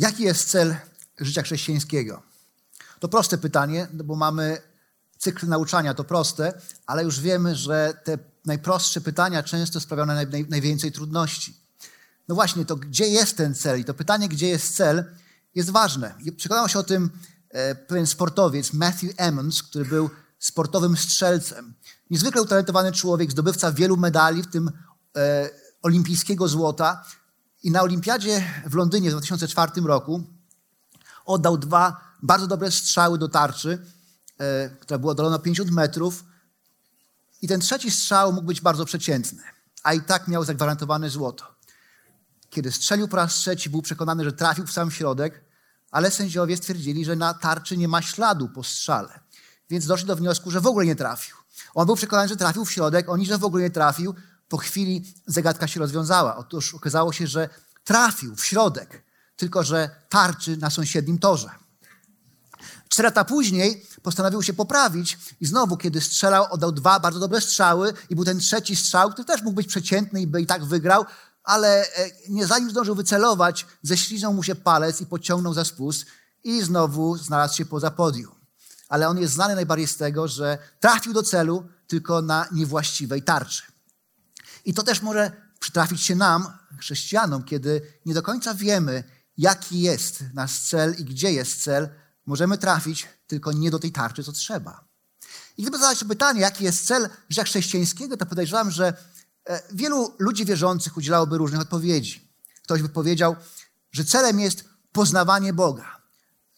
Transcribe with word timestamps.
Jaki 0.00 0.22
jest 0.22 0.48
cel 0.48 0.76
życia 1.18 1.42
chrześcijańskiego? 1.42 2.22
To 3.00 3.08
proste 3.08 3.38
pytanie, 3.38 3.88
no 3.92 4.04
bo 4.04 4.16
mamy 4.16 4.58
cykl 5.18 5.48
nauczania, 5.48 5.94
to 5.94 6.04
proste, 6.04 6.60
ale 6.86 7.04
już 7.04 7.20
wiemy, 7.20 7.56
że 7.56 7.94
te 8.04 8.18
najprostsze 8.46 9.00
pytania 9.00 9.42
często 9.42 9.80
sprawiają 9.80 10.06
naj, 10.06 10.26
naj, 10.26 10.46
najwięcej 10.48 10.92
trudności. 10.92 11.56
No 12.28 12.34
właśnie, 12.34 12.64
to 12.64 12.76
gdzie 12.76 13.06
jest 13.06 13.36
ten 13.36 13.54
cel? 13.54 13.80
I 13.80 13.84
to 13.84 13.94
pytanie, 13.94 14.28
gdzie 14.28 14.48
jest 14.48 14.76
cel, 14.76 15.04
jest 15.54 15.70
ważne. 15.70 16.14
Przekonał 16.36 16.68
się 16.68 16.78
o 16.78 16.82
tym 16.82 17.10
e, 17.48 17.74
pewien 17.74 18.06
sportowiec, 18.06 18.72
Matthew 18.72 19.10
Emmons, 19.16 19.62
który 19.62 19.84
był 19.84 20.10
sportowym 20.38 20.96
strzelcem. 20.96 21.74
Niezwykle 22.10 22.42
utalentowany 22.42 22.92
człowiek, 22.92 23.30
zdobywca 23.30 23.72
wielu 23.72 23.96
medali, 23.96 24.42
w 24.42 24.50
tym 24.50 24.70
e, 25.16 25.50
olimpijskiego 25.82 26.48
złota. 26.48 27.04
I 27.62 27.70
na 27.70 27.82
olimpiadzie 27.82 28.44
w 28.66 28.74
Londynie 28.74 29.08
w 29.08 29.12
2004 29.12 29.72
roku 29.80 30.22
oddał 31.24 31.58
dwa 31.58 32.00
bardzo 32.22 32.46
dobre 32.46 32.70
strzały 32.70 33.18
do 33.18 33.28
tarczy, 33.28 33.86
e, 34.38 34.70
która 34.70 34.98
była 34.98 35.12
oddalona 35.12 35.38
50 35.38 35.70
metrów. 35.70 36.24
I 37.42 37.48
ten 37.48 37.60
trzeci 37.60 37.90
strzał 37.90 38.32
mógł 38.32 38.46
być 38.46 38.60
bardzo 38.60 38.84
przeciętny, 38.84 39.42
a 39.82 39.94
i 39.94 40.00
tak 40.00 40.28
miał 40.28 40.44
zagwarantowane 40.44 41.10
złoto. 41.10 41.44
Kiedy 42.50 42.72
strzelił 42.72 43.08
po 43.08 43.16
raz 43.16 43.34
trzeci, 43.34 43.70
był 43.70 43.82
przekonany, 43.82 44.24
że 44.24 44.32
trafił 44.32 44.66
w 44.66 44.72
sam 44.72 44.90
środek, 44.90 45.44
ale 45.90 46.10
sędziowie 46.10 46.56
stwierdzili, 46.56 47.04
że 47.04 47.16
na 47.16 47.34
tarczy 47.34 47.76
nie 47.76 47.88
ma 47.88 48.02
śladu 48.02 48.48
po 48.48 48.64
strzale. 48.64 49.20
Więc 49.70 49.86
doszli 49.86 50.06
do 50.06 50.16
wniosku, 50.16 50.50
że 50.50 50.60
w 50.60 50.66
ogóle 50.66 50.86
nie 50.86 50.96
trafił. 50.96 51.36
On 51.74 51.86
był 51.86 51.96
przekonany, 51.96 52.28
że 52.28 52.36
trafił 52.36 52.64
w 52.64 52.72
środek, 52.72 53.08
oni, 53.08 53.26
że 53.26 53.38
w 53.38 53.44
ogóle 53.44 53.62
nie 53.62 53.70
trafił. 53.70 54.14
Po 54.50 54.56
chwili 54.56 55.14
zagadka 55.26 55.68
się 55.68 55.80
rozwiązała. 55.80 56.36
Otóż 56.36 56.74
okazało 56.74 57.12
się, 57.12 57.26
że 57.26 57.48
trafił 57.84 58.36
w 58.36 58.44
środek, 58.44 59.02
tylko 59.36 59.64
że 59.64 59.90
tarczy 60.08 60.56
na 60.56 60.70
sąsiednim 60.70 61.18
torze. 61.18 61.50
Cztery 62.88 63.06
lata 63.06 63.24
później 63.24 63.86
postanowił 64.02 64.42
się 64.42 64.52
poprawić 64.52 65.18
i 65.40 65.46
znowu, 65.46 65.76
kiedy 65.76 66.00
strzelał, 66.00 66.46
oddał 66.50 66.72
dwa 66.72 67.00
bardzo 67.00 67.20
dobre 67.20 67.40
strzały 67.40 67.94
i 68.10 68.14
był 68.14 68.24
ten 68.24 68.38
trzeci 68.38 68.76
strzał, 68.76 69.10
który 69.10 69.24
też 69.24 69.42
mógł 69.42 69.56
być 69.56 69.66
przeciętny 69.66 70.20
i 70.20 70.26
by 70.26 70.42
i 70.42 70.46
tak 70.46 70.64
wygrał, 70.64 71.04
ale 71.44 71.82
e, 71.82 72.10
nie 72.28 72.46
zanim 72.46 72.70
zdążył 72.70 72.94
wycelować, 72.94 73.66
ześliznął 73.82 74.34
mu 74.34 74.42
się 74.42 74.54
palec 74.54 75.00
i 75.00 75.06
pociągnął 75.06 75.54
za 75.54 75.64
spust 75.64 76.06
i 76.44 76.62
znowu 76.62 77.16
znalazł 77.16 77.56
się 77.56 77.64
poza 77.64 77.90
podium. 77.90 78.34
Ale 78.88 79.08
on 79.08 79.18
jest 79.18 79.34
znany 79.34 79.54
najbardziej 79.54 79.86
z 79.86 79.96
tego, 79.96 80.28
że 80.28 80.58
trafił 80.80 81.12
do 81.12 81.22
celu 81.22 81.68
tylko 81.86 82.22
na 82.22 82.46
niewłaściwej 82.52 83.22
tarczy. 83.22 83.62
I 84.64 84.74
to 84.74 84.82
też 84.82 85.02
może 85.02 85.32
przytrafić 85.60 86.02
się 86.02 86.14
nam, 86.14 86.46
chrześcijanom, 86.78 87.44
kiedy 87.44 87.82
nie 88.06 88.14
do 88.14 88.22
końca 88.22 88.54
wiemy, 88.54 89.04
jaki 89.36 89.80
jest 89.80 90.24
nasz 90.34 90.60
cel 90.60 90.94
i 90.98 91.04
gdzie 91.04 91.32
jest 91.32 91.62
cel, 91.62 91.88
możemy 92.26 92.58
trafić 92.58 93.08
tylko 93.26 93.52
nie 93.52 93.70
do 93.70 93.78
tej 93.78 93.92
tarczy, 93.92 94.24
co 94.24 94.32
trzeba. 94.32 94.84
I 95.56 95.62
gdyby 95.62 95.78
zadać 95.78 96.04
pytanie, 96.04 96.40
jaki 96.40 96.64
jest 96.64 96.86
cel 96.86 97.08
życia 97.28 97.44
chrześcijańskiego, 97.44 98.16
to 98.16 98.26
podejrzewam, 98.26 98.70
że 98.70 98.96
e, 99.44 99.62
wielu 99.72 100.14
ludzi 100.18 100.44
wierzących 100.44 100.96
udzielałoby 100.96 101.38
różnych 101.38 101.60
odpowiedzi. 101.60 102.28
Ktoś 102.62 102.82
by 102.82 102.88
powiedział, 102.88 103.36
że 103.92 104.04
celem 104.04 104.40
jest 104.40 104.64
poznawanie 104.92 105.52
Boga, 105.52 106.00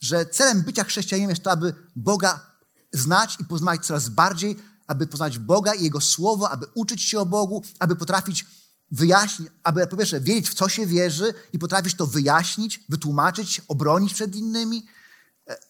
że 0.01 0.27
celem 0.27 0.63
bycia 0.63 0.85
chrześcijaninem 0.85 1.31
jest 1.31 1.43
to, 1.43 1.51
aby 1.51 1.75
Boga 1.97 2.47
znać 2.93 3.37
i 3.41 3.45
poznać 3.45 3.87
coraz 3.87 4.09
bardziej, 4.09 4.59
aby 4.87 5.07
poznać 5.07 5.39
Boga 5.39 5.75
i 5.75 5.85
Jego 5.85 6.01
Słowo, 6.01 6.51
aby 6.51 6.67
uczyć 6.75 7.03
się 7.03 7.21
o 7.21 7.27
Bogu, 7.27 7.63
aby 7.79 7.97
potrafić 7.97 8.47
wyjaśnić, 8.91 9.49
aby 9.63 9.87
po 9.87 9.97
pierwsze 9.97 10.21
wiedzieć, 10.21 10.51
w 10.51 10.55
co 10.55 10.69
się 10.69 10.87
wierzy 10.87 11.35
i 11.53 11.59
potrafić 11.59 11.95
to 11.95 12.07
wyjaśnić, 12.07 12.85
wytłumaczyć, 12.89 13.63
obronić 13.69 14.15
przed 14.15 14.37
innymi. 14.37 14.87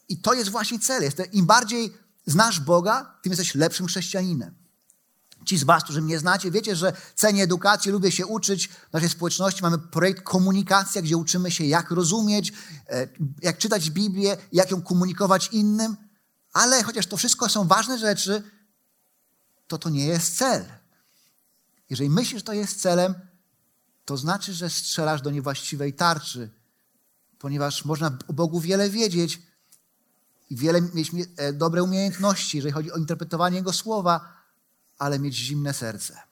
I 0.08 0.18
to 0.18 0.34
jest 0.34 0.50
właśnie 0.50 0.78
cel. 0.78 1.10
Im 1.32 1.46
bardziej 1.46 1.92
znasz 2.26 2.60
Boga, 2.60 3.18
tym 3.22 3.32
jesteś 3.32 3.54
lepszym 3.54 3.86
chrześcijaninem. 3.86 4.54
Ci 5.44 5.58
z 5.58 5.64
Was, 5.64 5.84
którzy 5.84 6.02
mnie 6.02 6.18
znacie, 6.18 6.50
wiecie, 6.50 6.76
że 6.76 6.92
cenię 7.14 7.42
edukację, 7.42 7.92
lubię 7.92 8.12
się 8.12 8.26
uczyć. 8.26 8.68
W 8.68 8.92
naszej 8.92 9.08
społeczności 9.08 9.62
mamy 9.62 9.78
projekt 9.78 10.22
Komunikacja, 10.22 11.02
gdzie 11.02 11.16
uczymy 11.16 11.50
się, 11.50 11.64
jak 11.64 11.90
rozumieć, 11.90 12.52
e, 12.88 13.08
jak 13.42 13.58
czytać 13.58 13.90
Biblię, 13.90 14.36
jak 14.52 14.70
ją 14.70 14.82
komunikować 14.82 15.48
innym. 15.52 15.96
Ale 16.52 16.82
chociaż 16.82 17.06
to 17.06 17.16
wszystko 17.16 17.48
są 17.48 17.68
ważne 17.68 17.98
rzeczy, 17.98 18.42
to 19.72 19.78
to 19.78 19.90
nie 19.90 20.06
jest 20.06 20.36
cel. 20.36 20.64
Jeżeli 21.90 22.10
myślisz, 22.10 22.40
że 22.40 22.44
to 22.44 22.52
jest 22.52 22.80
celem, 22.80 23.14
to 24.04 24.16
znaczy, 24.16 24.54
że 24.54 24.70
strzelasz 24.70 25.22
do 25.22 25.30
niewłaściwej 25.30 25.94
tarczy, 25.94 26.50
ponieważ 27.38 27.84
można 27.84 28.18
o 28.28 28.32
Bogu 28.32 28.60
wiele 28.60 28.90
wiedzieć 28.90 29.42
i 30.50 30.56
wiele 30.56 30.80
mieć 30.80 31.10
e, 31.36 31.52
dobre 31.52 31.82
umiejętności, 31.82 32.56
jeżeli 32.56 32.72
chodzi 32.72 32.92
o 32.92 32.96
interpretowanie 32.96 33.56
Jego 33.56 33.72
słowa, 33.72 34.28
ale 34.98 35.18
mieć 35.18 35.34
zimne 35.34 35.74
serce. 35.74 36.31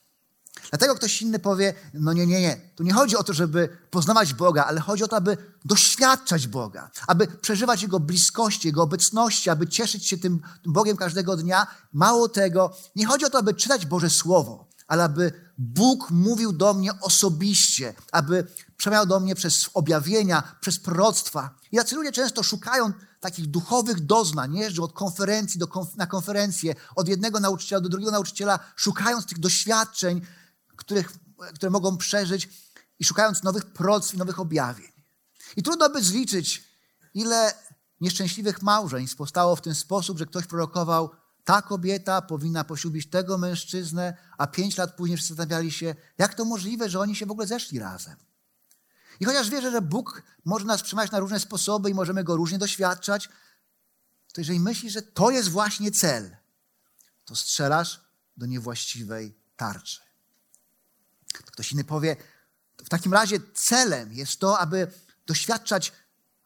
Dlatego 0.71 0.95
ktoś 0.95 1.23
inny 1.23 1.39
powie: 1.39 1.75
No 1.95 2.13
nie, 2.13 2.27
nie, 2.27 2.41
nie. 2.41 2.61
Tu 2.77 2.83
nie 2.83 2.93
chodzi 2.93 3.17
o 3.17 3.23
to, 3.23 3.33
żeby 3.33 3.69
poznawać 3.91 4.35
Boga, 4.35 4.65
ale 4.65 4.81
chodzi 4.81 5.05
o 5.05 5.09
to, 5.09 5.17
aby 5.17 5.37
doświadczać 5.65 6.47
Boga, 6.47 6.91
aby 7.07 7.27
przeżywać 7.27 7.83
Jego 7.83 8.01
bliskości, 8.01 8.69
Jego 8.69 8.83
obecności, 8.83 9.51
aby 9.51 9.69
cieszyć 9.69 10.07
się 10.07 10.19
tym 10.19 10.41
Bogiem 10.67 10.97
każdego 10.97 11.37
dnia. 11.37 11.67
Mało 11.93 12.29
tego, 12.29 12.77
nie 12.97 13.07
chodzi 13.07 13.25
o 13.25 13.31
to, 13.31 13.39
aby 13.39 13.55
czytać 13.55 13.87
Boże 13.87 14.11
Słowo, 14.11 14.69
ale 14.87 15.05
aby 15.05 15.33
Bóg 15.59 16.11
mówił 16.11 16.53
do 16.53 16.75
mnie 16.75 17.01
osobiście, 17.01 17.95
aby 18.13 18.47
przemawiał 18.77 19.07
do 19.07 19.21
mnie 19.21 19.35
przez 19.35 19.71
objawienia, 19.75 20.43
przez 20.61 20.79
proroctwa. 20.79 21.51
I 21.73 21.77
tacy 21.77 21.95
ludzie 21.95 22.13
często 22.13 22.43
szukają 22.43 22.93
takich 23.21 23.47
duchowych 23.47 24.01
doznań, 24.07 24.57
jeżdżą 24.57 24.83
od 24.83 24.93
konferencji 24.93 25.61
do 25.61 25.69
konf 25.69 25.97
na 25.97 26.07
konferencję, 26.07 26.75
od 26.97 27.09
jednego 27.09 27.41
nauczyciela 27.41 27.81
do 27.81 27.89
drugiego 27.89 28.11
nauczyciela, 28.11 28.59
szukając 28.77 29.27
tych 29.27 29.39
doświadczeń, 29.39 30.21
których, 30.81 31.13
które 31.55 31.71
mogą 31.71 31.97
przeżyć 31.97 32.49
i 32.99 33.05
szukając 33.05 33.43
nowych 33.43 33.67
proroctw 33.67 34.15
i 34.15 34.19
nowych 34.19 34.41
objawień. 34.41 34.93
I 35.57 35.63
trudno 35.63 35.91
by 35.91 36.03
zliczyć, 36.03 36.65
ile 37.15 37.55
nieszczęśliwych 38.01 38.63
małżeństw 38.63 39.17
powstało 39.17 39.57
w 39.57 39.61
ten 39.61 39.75
sposób, 39.75 40.19
że 40.19 40.27
ktoś 40.27 40.47
prorokował, 40.47 41.11
ta 41.45 41.63
kobieta 41.63 42.23
powinna 42.23 42.65
poślubić 42.65 43.11
tego 43.11 43.39
mężczyznę, 43.39 44.17
a 44.39 44.47
pięć 44.47 44.77
lat 44.77 44.97
później 44.97 45.19
zastanawiali 45.19 45.73
się, 45.73 45.95
jak 46.19 46.35
to 46.35 46.45
możliwe, 46.45 46.91
że 46.91 47.01
oni 47.01 47.17
się 47.17 47.27
w 47.27 47.31
ogóle 47.31 47.47
zeszli 47.47 47.79
razem. 47.79 48.17
I 49.21 49.25
chociaż 49.25 49.51
wierzę, 49.51 49.71
że 49.71 49.83
Bóg 49.83 50.23
może 50.45 50.65
nas 50.65 50.83
przemawiać 50.83 51.13
na 51.13 51.19
różne 51.19 51.41
sposoby 51.41 51.91
i 51.91 51.95
możemy 51.95 52.25
Go 52.25 52.37
różnie 52.37 52.59
doświadczać, 52.59 53.29
to 54.33 54.41
jeżeli 54.41 54.61
myślisz, 54.61 54.93
że 54.93 55.03
to 55.03 55.31
jest 55.31 55.49
właśnie 55.49 55.91
cel, 55.91 56.37
to 57.25 57.37
strzelasz 57.37 58.01
do 58.37 58.47
niewłaściwej 58.47 59.39
tarczy. 59.57 60.10
Ktoś 61.33 61.73
inny 61.73 61.85
powie, 61.85 62.17
w 62.85 62.89
takim 62.89 63.13
razie 63.13 63.41
celem 63.55 64.13
jest 64.13 64.41
to, 64.41 64.59
aby 64.59 64.93
doświadczać 65.27 65.93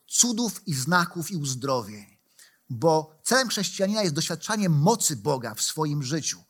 cudów 0.07 0.69
i 0.69 0.75
znaków 0.75 1.31
i 1.31 1.37
uzdrowień, 1.37 2.19
bo 2.71 3.21
celem 3.25 3.49
chrześcijanina 3.49 4.03
jest 4.03 4.15
doświadczanie 4.15 4.69
mocy 4.69 5.17
Boga 5.17 5.55
w 5.55 5.63
swoim 5.63 6.03
życiu. 6.03 6.45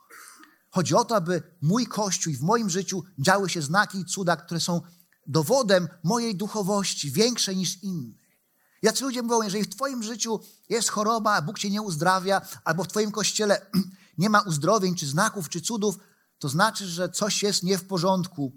Chodzi 0.70 0.94
o 0.94 1.04
to, 1.04 1.16
aby 1.16 1.42
mój 1.62 1.86
Kościół 1.86 2.32
i 2.32 2.36
w 2.36 2.42
moim 2.42 2.70
życiu 2.70 3.04
działy 3.19 3.48
się 3.48 3.62
znaki 3.62 3.98
i 3.98 4.04
cuda, 4.04 4.36
które 4.36 4.60
są 4.60 4.81
dowodem 5.26 5.88
mojej 6.02 6.36
duchowości, 6.36 7.10
większej 7.10 7.56
niż 7.56 7.82
innych. 7.82 8.25
Jacy 8.82 9.04
ludzie 9.04 9.22
mówią, 9.22 9.42
jeżeli 9.42 9.64
w 9.64 9.75
Twoim 9.75 10.02
życiu 10.02 10.40
jest 10.69 10.88
choroba, 10.88 11.42
Bóg 11.42 11.58
Cię 11.58 11.70
nie 11.70 11.82
uzdrawia, 11.82 12.40
albo 12.64 12.84
w 12.84 12.88
Twoim 12.88 13.10
kościele 13.10 13.66
nie 14.19 14.31
ma 14.31 14.40
uzdrowień, 14.40 14.94
czy 14.94 15.06
znaków, 15.06 15.48
czy 15.48 15.60
cudów, 15.60 15.98
to 16.38 16.48
znaczy, 16.48 16.86
że 16.86 17.08
coś 17.08 17.42
jest 17.42 17.62
nie 17.62 17.78
w 17.78 17.84
porządku. 17.84 18.52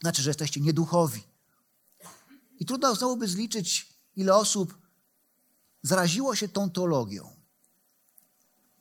Znaczy, 0.00 0.22
że 0.22 0.30
jesteście 0.30 0.60
nieduchowi. 0.60 1.22
I 2.58 2.66
trudno 2.66 2.94
znowu 2.94 3.16
by 3.16 3.28
zliczyć, 3.28 3.94
ile 4.16 4.34
osób 4.34 4.78
zaraziło 5.82 6.34
się 6.36 6.48
tą 6.48 6.70
teologią, 6.70 7.36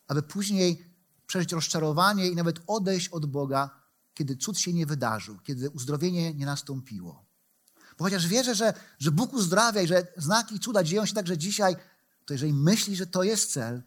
aby 0.08 0.24
później 0.24 0.96
przeżyć 1.28 1.52
rozczarowanie 1.52 2.28
i 2.28 2.36
nawet 2.36 2.60
odejść 2.68 3.10
od 3.10 3.26
Boga, 3.26 3.70
kiedy 4.14 4.36
cud 4.36 4.60
się 4.60 4.74
nie 4.74 4.86
wydarzył, 4.86 5.40
kiedy 5.40 5.70
uzdrowienie 5.70 6.34
nie 6.34 6.46
nastąpiło. 6.46 7.26
Bo 7.98 8.06
chociaż 8.06 8.28
wierzę, 8.28 8.56
że, 8.56 8.74
że 9.00 9.12
Bóg 9.12 9.34
uzdrawia 9.34 9.82
i 9.82 9.88
że 9.88 10.08
znaki 10.18 10.56
i 10.56 10.60
cuda 10.60 10.84
dzieją 10.84 11.06
się 11.06 11.14
także 11.14 11.38
dzisiaj, 11.38 11.76
to 12.26 12.34
jeżeli 12.34 12.54
myślisz, 12.54 12.98
że 12.98 13.08
to 13.08 13.24
jest 13.24 13.52
cel, 13.52 13.84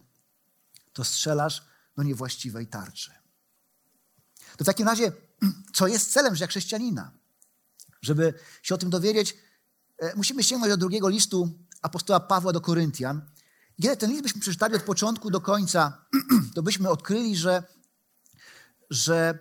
to 0.93 1.03
strzelasz 1.03 1.65
do 1.95 2.03
niewłaściwej 2.03 2.67
tarczy. 2.67 3.24
To 4.57 4.63
w 4.63 4.67
takim 4.67 4.87
razie, 4.87 5.11
co 5.75 5.87
jest 5.87 6.11
celem 6.11 6.35
życia 6.35 6.47
chrześcijanina? 6.47 7.11
Żeby 8.01 8.33
się 8.63 8.75
o 8.75 8.77
tym 8.77 8.89
dowiedzieć, 8.89 9.37
e, 9.97 10.15
musimy 10.15 10.43
sięgnąć 10.43 10.73
do 10.73 10.77
drugiego 10.77 11.09
listu 11.09 11.49
apostoła 11.81 12.19
Pawła 12.19 12.53
do 12.53 12.61
Koryntian. 12.61 13.21
I 13.77 13.83
kiedy 13.83 13.97
ten 13.97 14.09
list 14.09 14.23
byśmy 14.23 14.41
przeczytali 14.41 14.75
od 14.75 14.83
początku 14.83 15.31
do 15.31 15.41
końca, 15.41 16.05
to 16.55 16.63
byśmy 16.63 16.89
odkryli, 16.89 17.37
że, 17.37 17.63
że 18.89 19.39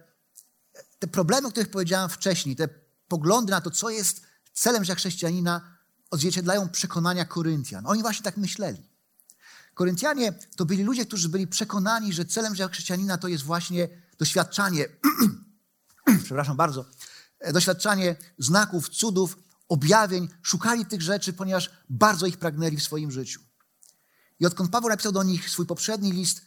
te 0.98 1.06
problemy, 1.06 1.48
o 1.48 1.50
których 1.50 1.70
powiedziałem 1.70 2.10
wcześniej, 2.10 2.56
te 2.56 2.68
poglądy 3.08 3.50
na 3.50 3.60
to, 3.60 3.70
co 3.70 3.90
jest 3.90 4.22
celem 4.52 4.84
życia 4.84 4.94
chrześcijanina, 4.94 5.74
odzwierciedlają 6.10 6.68
przekonania 6.68 7.24
Koryntian. 7.24 7.86
Oni 7.86 8.02
właśnie 8.02 8.22
tak 8.22 8.36
myśleli. 8.36 8.82
Koryntianie 9.74 10.32
to 10.56 10.64
byli 10.64 10.82
ludzie, 10.82 11.06
którzy 11.06 11.28
byli 11.28 11.46
przekonani, 11.46 12.12
że 12.12 12.24
celem 12.24 12.54
życia 12.54 12.68
chrześcijanina 12.68 13.18
to 13.18 13.28
jest 13.28 13.44
właśnie 13.44 13.88
doświadczanie, 14.18 14.88
przepraszam 16.24 16.56
bardzo, 16.56 16.84
doświadczanie 17.52 18.16
znaków, 18.38 18.88
cudów, 18.88 19.38
objawień. 19.68 20.28
Szukali 20.42 20.86
tych 20.86 21.02
rzeczy, 21.02 21.32
ponieważ 21.32 21.70
bardzo 21.88 22.26
ich 22.26 22.38
pragnęli 22.38 22.76
w 22.76 22.82
swoim 22.82 23.10
życiu. 23.10 23.40
I 24.40 24.46
odkąd 24.46 24.70
Paweł 24.70 24.88
napisał 24.88 25.12
do 25.12 25.22
nich 25.22 25.50
swój 25.50 25.66
poprzedni 25.66 26.12
list, 26.12 26.42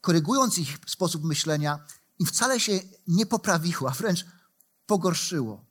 korygując 0.00 0.58
ich 0.58 0.78
sposób 0.86 1.24
myślenia, 1.24 1.86
im 2.18 2.26
wcale 2.26 2.60
się 2.60 2.80
nie 3.06 3.26
poprawiło, 3.26 3.90
a 3.90 3.94
wręcz 3.94 4.26
pogorszyło. 4.86 5.64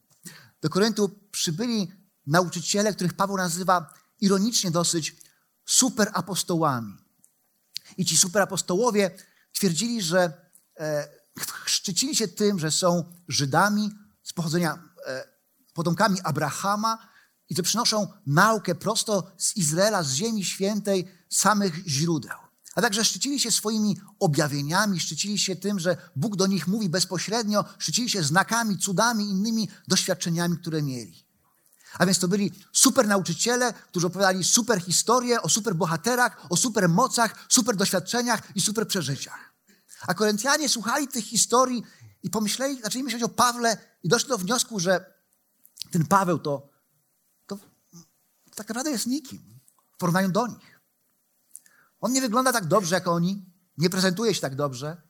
Do 0.61 0.69
Koryntu 0.69 1.19
przybyli 1.31 1.91
nauczyciele, 2.27 2.93
których 2.93 3.13
Paweł 3.13 3.37
nazywa 3.37 3.93
ironicznie 4.21 4.71
dosyć 4.71 5.15
superapostołami. 5.65 6.97
I 7.97 8.05
ci 8.05 8.17
superapostołowie 8.17 9.11
twierdzili, 9.51 10.01
że 10.01 10.42
e, 10.79 11.07
szczycili 11.65 12.15
się 12.15 12.27
tym, 12.27 12.59
że 12.59 12.71
są 12.71 13.13
Żydami 13.27 13.91
z 14.23 14.33
pochodzenia, 14.33 14.83
e, 15.07 15.27
potomkami 15.73 16.21
Abrahama 16.21 17.07
i 17.49 17.55
że 17.55 17.63
przynoszą 17.63 18.07
naukę 18.25 18.75
prosto 18.75 19.31
z 19.37 19.57
Izraela, 19.57 20.03
z 20.03 20.13
Ziemi 20.13 20.45
Świętej, 20.45 21.07
samych 21.29 21.87
źródeł. 21.87 22.37
A 22.75 22.81
także 22.81 23.05
szczycili 23.05 23.39
się 23.39 23.51
swoimi 23.51 23.97
objawieniami, 24.19 24.99
szczycili 24.99 25.39
się 25.39 25.55
tym, 25.55 25.79
że 25.79 25.97
Bóg 26.15 26.35
do 26.35 26.47
nich 26.47 26.67
mówi 26.67 26.89
bezpośrednio, 26.89 27.65
szczycili 27.79 28.09
się 28.09 28.23
znakami, 28.23 28.77
cudami, 28.77 29.29
innymi 29.29 29.69
doświadczeniami, 29.87 30.57
które 30.57 30.81
mieli. 30.81 31.25
A 31.99 32.05
więc 32.05 32.19
to 32.19 32.27
byli 32.27 32.51
super 32.73 33.07
nauczyciele, 33.07 33.73
którzy 33.73 34.07
opowiadali 34.07 34.43
super 34.43 34.81
historie 34.81 35.41
o 35.41 35.49
super 35.49 35.75
bohaterach, 35.75 36.45
o 36.49 36.57
super 36.57 36.89
mocach, 36.89 37.45
super 37.49 37.75
doświadczeniach 37.75 38.41
i 38.55 38.61
super 38.61 38.87
przeżyciach. 38.87 39.52
A 40.07 40.13
Koryntianie 40.13 40.69
słuchali 40.69 41.07
tych 41.07 41.25
historii 41.25 41.83
i 42.23 42.29
pomyśleli, 42.29 42.81
zaczęli 42.81 43.03
myśleć 43.03 43.23
o 43.23 43.29
Pawle 43.29 43.77
i 44.03 44.09
doszli 44.09 44.29
do 44.29 44.37
wniosku, 44.37 44.79
że 44.79 45.13
ten 45.91 46.05
Paweł 46.05 46.39
to, 46.39 46.69
to 47.47 47.57
tak 48.55 48.69
naprawdę 48.69 48.91
jest 48.91 49.07
nikim 49.07 49.59
w 49.91 49.97
porównaniu 49.97 50.29
do 50.29 50.47
nich. 50.47 50.81
On 51.99 52.13
nie 52.13 52.21
wygląda 52.21 52.53
tak 52.53 52.65
dobrze 52.65 52.95
jak 52.95 53.07
oni, 53.07 53.45
nie 53.77 53.89
prezentuje 53.89 54.35
się 54.35 54.41
tak 54.41 54.55
dobrze, 54.55 55.01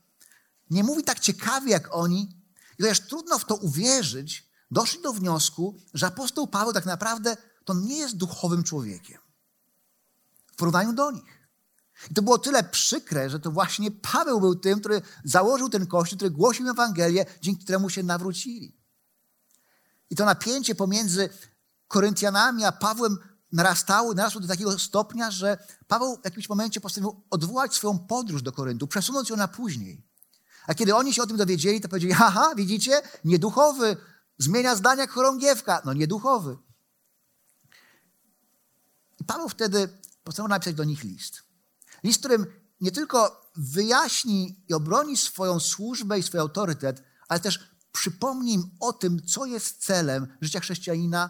nie 0.70 0.84
mówi 0.84 1.04
tak 1.04 1.20
ciekawie 1.20 1.72
jak 1.72 1.96
oni. 1.96 2.44
I 2.80 2.84
chociaż 2.84 3.00
trudno 3.00 3.40
w 3.40 3.46
to 3.46 3.56
uwierzyć, 3.56 4.50
doszli 4.72 5.02
do 5.02 5.14
wniosku, 5.14 5.80
że 5.94 6.08
apostoł 6.08 6.48
Paweł 6.48 6.74
tak 6.74 6.86
naprawdę 6.86 7.38
to 7.66 7.74
nie 7.74 7.98
jest 7.98 8.18
duchowym 8.18 8.64
człowiekiem 8.64 9.22
w 10.52 10.56
porównaniu 10.56 10.94
do 10.94 11.12
nich. 11.12 11.43
I 12.12 12.14
to 12.14 12.22
było 12.22 12.38
tyle 12.38 12.64
przykre, 12.64 13.30
że 13.30 13.40
to 13.40 13.52
właśnie 13.52 13.92
Paweł 13.92 14.40
był 14.40 14.56
tym, 14.56 14.80
który 14.80 15.02
założył 15.24 15.70
ten 15.70 15.88
kościół, 15.88 16.18
który 16.18 16.32
głosił 16.32 16.70
Ewangelię, 16.70 17.26
dzięki 17.42 17.64
któremu 17.64 17.90
się 17.90 18.04
nawrócili. 18.04 18.78
I 20.10 20.16
to 20.16 20.26
napięcie 20.26 20.76
pomiędzy 20.76 21.30
Koryntianami 21.88 22.66
a 22.66 22.72
Pawłem 22.72 23.18
narastało, 23.52 24.14
narasło 24.14 24.42
do 24.42 24.48
takiego 24.48 24.80
stopnia, 24.80 25.32
że 25.32 25.58
Paweł 25.88 26.18
w 26.22 26.26
jakimś 26.26 26.50
momencie 26.50 26.82
postanowił 26.82 27.22
odwołać 27.30 27.76
swoją 27.76 28.00
podróż 28.00 28.42
do 28.42 28.52
Koryntu, 28.52 28.88
przesunąć 28.88 29.30
ją 29.30 29.36
na 29.36 29.48
później. 29.48 30.04
A 30.68 30.74
kiedy 30.74 30.96
oni 30.96 31.14
się 31.14 31.24
o 31.24 31.28
tym 31.28 31.38
dowiedzieli, 31.38 31.82
to 31.82 31.90
powiedzieli, 31.90 32.14
haha, 32.14 32.56
widzicie, 32.56 33.02
nieduchowy, 33.26 33.98
zmienia 34.38 34.76
zdania 34.76 35.08
chorągiewka. 35.08 35.82
No 35.86 35.94
nieduchowy. 35.94 36.58
I 39.20 39.24
Paweł 39.24 39.50
wtedy 39.50 39.90
postanowił 40.24 40.50
napisać 40.50 40.76
do 40.76 40.84
nich 40.84 41.04
list. 41.04 41.43
List, 42.04 42.20
którym 42.20 42.46
nie 42.82 42.92
tylko 42.92 43.50
wyjaśni 43.56 44.64
i 44.70 44.74
obroni 44.74 45.18
swoją 45.18 45.60
służbę 45.60 46.20
i 46.20 46.24
swój 46.24 46.40
autorytet, 46.40 47.04
ale 47.28 47.40
też 47.40 47.74
przypomni 47.92 48.54
im 48.54 48.72
o 48.80 48.94
tym, 48.94 49.26
co 49.26 49.46
jest 49.46 49.86
celem 49.86 50.38
życia 50.42 50.60
chrześcijanina, 50.60 51.30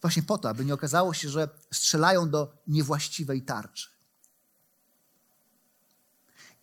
właśnie 0.00 0.22
po 0.22 0.38
to, 0.38 0.48
aby 0.48 0.64
nie 0.64 0.74
okazało 0.74 1.14
się, 1.14 1.28
że 1.28 1.48
strzelają 1.72 2.30
do 2.30 2.62
niewłaściwej 2.66 3.42
tarczy. 3.42 3.90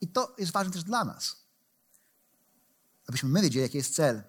I 0.01 0.07
to 0.07 0.35
jest 0.37 0.51
ważne 0.51 0.73
też 0.73 0.83
dla 0.83 1.05
nas. 1.05 1.35
Abyśmy 3.07 3.29
my 3.29 3.41
wiedzieli, 3.41 3.63
jaki 3.63 3.77
jest 3.77 3.95
cel. 3.95 4.23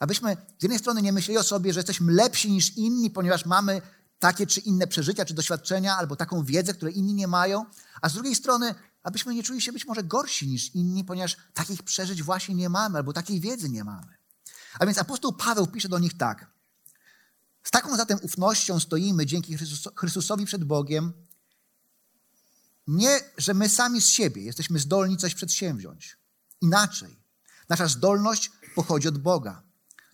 Abyśmy 0.00 0.36
z 0.58 0.62
jednej 0.62 0.78
strony 0.78 1.02
nie 1.02 1.12
myśleli 1.12 1.38
o 1.38 1.42
sobie, 1.42 1.72
że 1.72 1.80
jesteśmy 1.80 2.12
lepsi 2.12 2.52
niż 2.52 2.76
inni, 2.76 3.10
ponieważ 3.10 3.46
mamy 3.46 3.82
takie 4.20 4.46
czy 4.46 4.60
inne 4.60 4.86
przeżycia, 4.86 5.24
czy 5.24 5.34
doświadczenia, 5.34 5.96
albo 5.96 6.16
taką 6.16 6.44
wiedzę, 6.44 6.74
które 6.74 6.92
inni 6.92 7.14
nie 7.14 7.28
mają, 7.28 7.66
a 8.00 8.08
z 8.08 8.12
drugiej 8.12 8.34
strony, 8.34 8.74
abyśmy 9.02 9.34
nie 9.34 9.42
czuli 9.42 9.62
się 9.62 9.72
być 9.72 9.86
może 9.86 10.02
gorsi 10.02 10.48
niż 10.48 10.74
inni, 10.74 11.04
ponieważ 11.04 11.36
takich 11.54 11.82
przeżyć 11.82 12.22
właśnie 12.22 12.54
nie 12.54 12.68
mamy, 12.68 12.98
albo 12.98 13.12
takiej 13.12 13.40
wiedzy 13.40 13.70
nie 13.70 13.84
mamy. 13.84 14.16
A 14.78 14.86
więc 14.86 14.98
apostoł 14.98 15.32
Paweł 15.32 15.66
pisze 15.66 15.88
do 15.88 15.98
nich 15.98 16.16
tak. 16.16 16.50
Z 17.62 17.70
taką 17.70 17.96
zatem 17.96 18.18
ufnością 18.22 18.80
stoimy 18.80 19.26
dzięki 19.26 19.56
Chrystusowi 19.96 20.46
przed 20.46 20.64
Bogiem, 20.64 21.12
nie, 22.86 23.20
że 23.38 23.54
my 23.54 23.68
sami 23.68 24.00
z 24.00 24.08
siebie 24.08 24.42
jesteśmy 24.42 24.78
zdolni 24.78 25.16
coś 25.16 25.34
przedsięwziąć. 25.34 26.16
Inaczej. 26.60 27.20
Nasza 27.68 27.88
zdolność 27.88 28.50
pochodzi 28.74 29.08
od 29.08 29.18
Boga. 29.18 29.62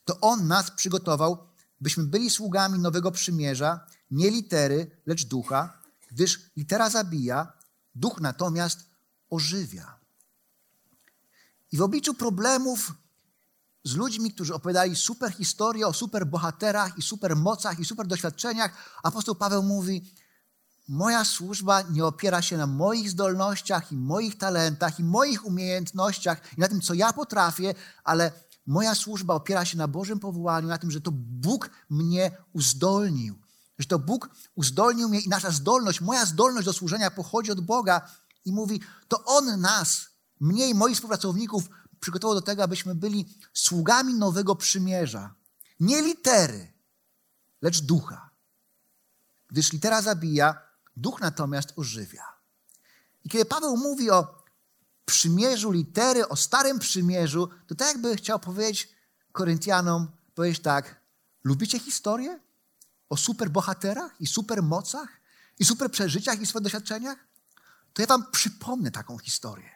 To 0.04 0.20
On 0.20 0.46
nas 0.46 0.70
przygotował, 0.70 1.45
byśmy 1.80 2.04
byli 2.04 2.30
sługami 2.30 2.78
nowego 2.78 3.12
przymierza, 3.12 3.86
nie 4.10 4.30
litery, 4.30 4.90
lecz 5.06 5.24
ducha, 5.24 5.82
gdyż 6.10 6.50
litera 6.56 6.90
zabija, 6.90 7.52
duch 7.94 8.20
natomiast 8.20 8.90
ożywia. 9.30 9.98
I 11.72 11.76
w 11.76 11.82
obliczu 11.82 12.14
problemów 12.14 12.92
z 13.84 13.94
ludźmi, 13.94 14.32
którzy 14.32 14.54
opowiadali 14.54 14.96
super 14.96 15.32
historie 15.32 15.86
o 15.86 15.92
super 15.92 16.26
bohaterach 16.26 16.98
i 16.98 17.02
super 17.02 17.36
mocach 17.36 17.78
i 17.78 17.84
super 17.84 18.06
doświadczeniach, 18.06 19.00
apostoł 19.02 19.34
Paweł 19.34 19.62
mówi: 19.62 20.12
Moja 20.88 21.24
służba 21.24 21.82
nie 21.82 22.04
opiera 22.04 22.42
się 22.42 22.56
na 22.56 22.66
moich 22.66 23.10
zdolnościach 23.10 23.92
i 23.92 23.96
moich 23.96 24.38
talentach 24.38 25.00
i 25.00 25.04
moich 25.04 25.44
umiejętnościach 25.44 26.58
i 26.58 26.60
na 26.60 26.68
tym, 26.68 26.80
co 26.80 26.94
ja 26.94 27.12
potrafię, 27.12 27.74
ale 28.04 28.32
moja 28.66 28.94
służba 28.94 29.34
opiera 29.34 29.64
się 29.64 29.78
na 29.78 29.88
Bożym 29.88 30.18
powołaniu, 30.18 30.68
na 30.68 30.78
tym, 30.78 30.90
że 30.90 31.00
to 31.00 31.10
Bóg 31.14 31.70
mnie 31.90 32.30
uzdolnił. 32.52 33.34
Że 33.78 33.86
to 33.86 33.98
Bóg 33.98 34.30
uzdolnił 34.54 35.08
mnie 35.08 35.20
i 35.20 35.28
nasza 35.28 35.50
zdolność, 35.50 36.00
moja 36.00 36.26
zdolność 36.26 36.64
do 36.64 36.72
służenia 36.72 37.10
pochodzi 37.10 37.50
od 37.50 37.60
Boga 37.60 38.08
i 38.44 38.52
mówi, 38.52 38.80
to 39.08 39.24
On 39.24 39.60
nas, 39.60 40.06
mnie 40.40 40.68
i 40.68 40.74
moich 40.74 40.94
współpracowników 40.94 41.64
przygotował 42.00 42.34
do 42.34 42.42
tego, 42.42 42.62
abyśmy 42.62 42.94
byli 42.94 43.26
sługami 43.52 44.14
nowego 44.14 44.56
przymierza. 44.56 45.34
Nie 45.80 46.02
litery, 46.02 46.72
lecz 47.62 47.80
ducha. 47.80 48.30
Gdyż 49.48 49.72
litera 49.72 50.02
zabija, 50.02 50.60
duch 50.96 51.20
natomiast 51.20 51.72
ożywia. 51.76 52.24
I 53.24 53.28
kiedy 53.28 53.44
Paweł 53.44 53.76
mówi 53.76 54.10
o 54.10 54.35
przymierzu 55.06 55.70
litery, 55.70 56.28
o 56.28 56.36
starym 56.36 56.78
przymierzu, 56.78 57.48
to 57.66 57.74
tak 57.74 57.88
jakby 57.88 58.16
chciał 58.16 58.38
powiedzieć 58.38 58.88
Koryntianom, 59.32 60.08
powiedzieć 60.34 60.62
tak, 60.62 61.00
lubicie 61.44 61.78
historię? 61.78 62.40
O 63.08 63.16
super 63.16 63.50
bohaterach 63.50 64.20
i 64.20 64.26
super 64.26 64.62
mocach 64.62 65.08
i 65.58 65.64
super 65.64 65.90
przeżyciach 65.90 66.40
i 66.40 66.46
swoich 66.46 66.62
doświadczeniach? 66.62 67.18
To 67.92 68.02
ja 68.02 68.06
wam 68.06 68.30
przypomnę 68.30 68.90
taką 68.90 69.18
historię. 69.18 69.70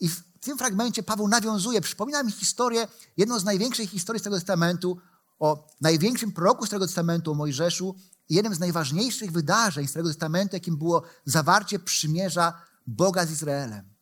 I 0.00 0.08
w 0.08 0.22
tym 0.40 0.58
fragmencie 0.58 1.02
Paweł 1.02 1.28
nawiązuje, 1.28 1.80
przypomina 1.80 2.22
mi 2.22 2.32
historię, 2.32 2.88
jedną 3.16 3.38
z 3.38 3.44
największych 3.44 3.90
historii 3.90 4.20
z 4.20 4.22
tego 4.22 4.36
Testamentu, 4.36 4.98
o 5.38 5.68
największym 5.80 6.32
proroku 6.32 6.66
z 6.66 6.70
tego 6.70 6.86
Testamentu, 6.86 7.30
o 7.30 7.34
Mojżeszu, 7.34 7.94
i 8.28 8.34
jednym 8.34 8.54
z 8.54 8.58
najważniejszych 8.58 9.32
wydarzeń 9.32 9.88
z 9.88 9.92
tego 9.92 10.08
Testamentu, 10.08 10.56
jakim 10.56 10.76
było 10.76 11.02
zawarcie 11.24 11.78
przymierza 11.78 12.62
Boga 12.86 13.26
z 13.26 13.30
Izraelem. 13.30 13.93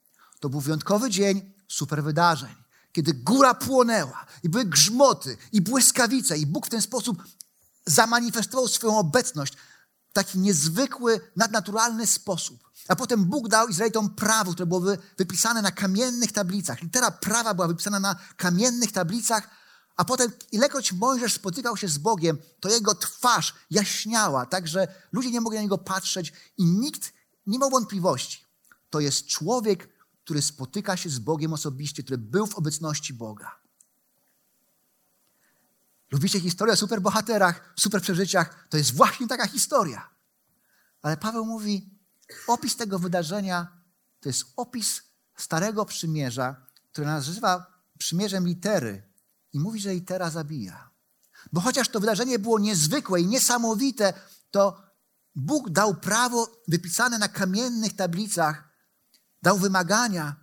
To 0.42 0.48
był 0.48 0.60
wyjątkowy 0.60 1.10
dzień 1.10 1.52
super 1.68 2.02
wydarzeń. 2.02 2.54
kiedy 2.92 3.14
góra 3.14 3.54
płonęła 3.54 4.26
i 4.42 4.48
były 4.48 4.64
grzmoty 4.64 5.36
i 5.52 5.60
błyskawice 5.60 6.38
i 6.38 6.46
Bóg 6.46 6.66
w 6.66 6.70
ten 6.70 6.82
sposób 6.82 7.22
zamanifestował 7.86 8.68
swoją 8.68 8.98
obecność 8.98 9.54
w 10.10 10.12
taki 10.12 10.38
niezwykły, 10.38 11.20
nadnaturalny 11.36 12.06
sposób. 12.06 12.70
A 12.88 12.96
potem 12.96 13.24
Bóg 13.24 13.48
dał 13.48 13.68
Izraelitom 13.68 14.14
prawo, 14.14 14.52
które 14.52 14.66
było 14.66 14.82
wypisane 15.18 15.62
na 15.62 15.70
kamiennych 15.70 16.32
tablicach. 16.32 16.82
Litera 16.82 17.10
prawa 17.10 17.54
była 17.54 17.68
wypisana 17.68 18.00
na 18.00 18.16
kamiennych 18.36 18.92
tablicach, 18.92 19.50
a 19.96 20.04
potem 20.04 20.32
ilekroć 20.52 20.92
Mojżesz 20.92 21.34
spotykał 21.34 21.76
się 21.76 21.88
z 21.88 21.98
Bogiem, 21.98 22.38
to 22.60 22.68
jego 22.68 22.94
twarz 22.94 23.54
jaśniała, 23.70 24.46
tak 24.46 24.68
że 24.68 24.88
ludzie 25.12 25.30
nie 25.30 25.40
mogli 25.40 25.56
na 25.56 25.62
niego 25.62 25.78
patrzeć 25.78 26.32
i 26.58 26.64
nikt 26.64 27.12
nie 27.46 27.58
miał 27.58 27.70
wątpliwości. 27.70 28.44
To 28.90 29.00
jest 29.00 29.26
człowiek, 29.26 29.91
który 30.24 30.42
spotyka 30.42 30.96
się 30.96 31.10
z 31.10 31.18
Bogiem 31.18 31.52
osobiście, 31.52 32.02
który 32.02 32.18
był 32.18 32.46
w 32.46 32.54
obecności 32.54 33.14
Boga. 33.14 33.62
Lubicie 36.10 36.40
historię 36.40 36.74
o 36.74 36.76
superbohaterach, 36.76 37.74
super 37.76 38.02
przeżyciach? 38.02 38.66
To 38.68 38.76
jest 38.76 38.94
właśnie 38.94 39.28
taka 39.28 39.46
historia. 39.46 40.10
Ale 41.02 41.16
Paweł 41.16 41.46
mówi, 41.46 41.90
opis 42.46 42.76
tego 42.76 42.98
wydarzenia 42.98 43.82
to 44.20 44.28
jest 44.28 44.44
opis 44.56 45.02
Starego 45.36 45.84
Przymierza, 45.84 46.66
które 46.92 47.06
nazywa 47.06 47.66
przymierzem 47.98 48.46
litery 48.46 49.02
i 49.52 49.60
mówi, 49.60 49.80
że 49.80 49.94
litera 49.94 50.30
zabija. 50.30 50.90
Bo 51.52 51.60
chociaż 51.60 51.88
to 51.88 52.00
wydarzenie 52.00 52.38
było 52.38 52.58
niezwykłe 52.58 53.20
i 53.20 53.26
niesamowite, 53.26 54.12
to 54.50 54.82
Bóg 55.34 55.70
dał 55.70 55.94
prawo 55.94 56.62
wypisane 56.68 57.18
na 57.18 57.28
kamiennych 57.28 57.96
tablicach, 57.96 58.71
dał 59.42 59.58
wymagania, 59.58 60.36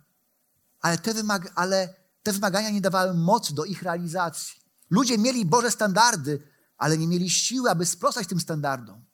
ale 0.80 0.98
te, 0.98 1.14
wymag 1.14 1.52
ale 1.54 1.94
te 2.22 2.32
wymagania 2.32 2.70
nie 2.70 2.80
dawały 2.80 3.14
mocy 3.14 3.54
do 3.54 3.64
ich 3.64 3.82
realizacji. 3.82 4.60
Ludzie 4.90 5.18
mieli 5.18 5.46
Boże 5.46 5.70
standardy, 5.70 6.42
ale 6.76 6.98
nie 6.98 7.08
mieli 7.08 7.30
siły, 7.30 7.70
aby 7.70 7.86
sprostać 7.86 8.26
tym 8.26 8.40
standardom. 8.40 9.04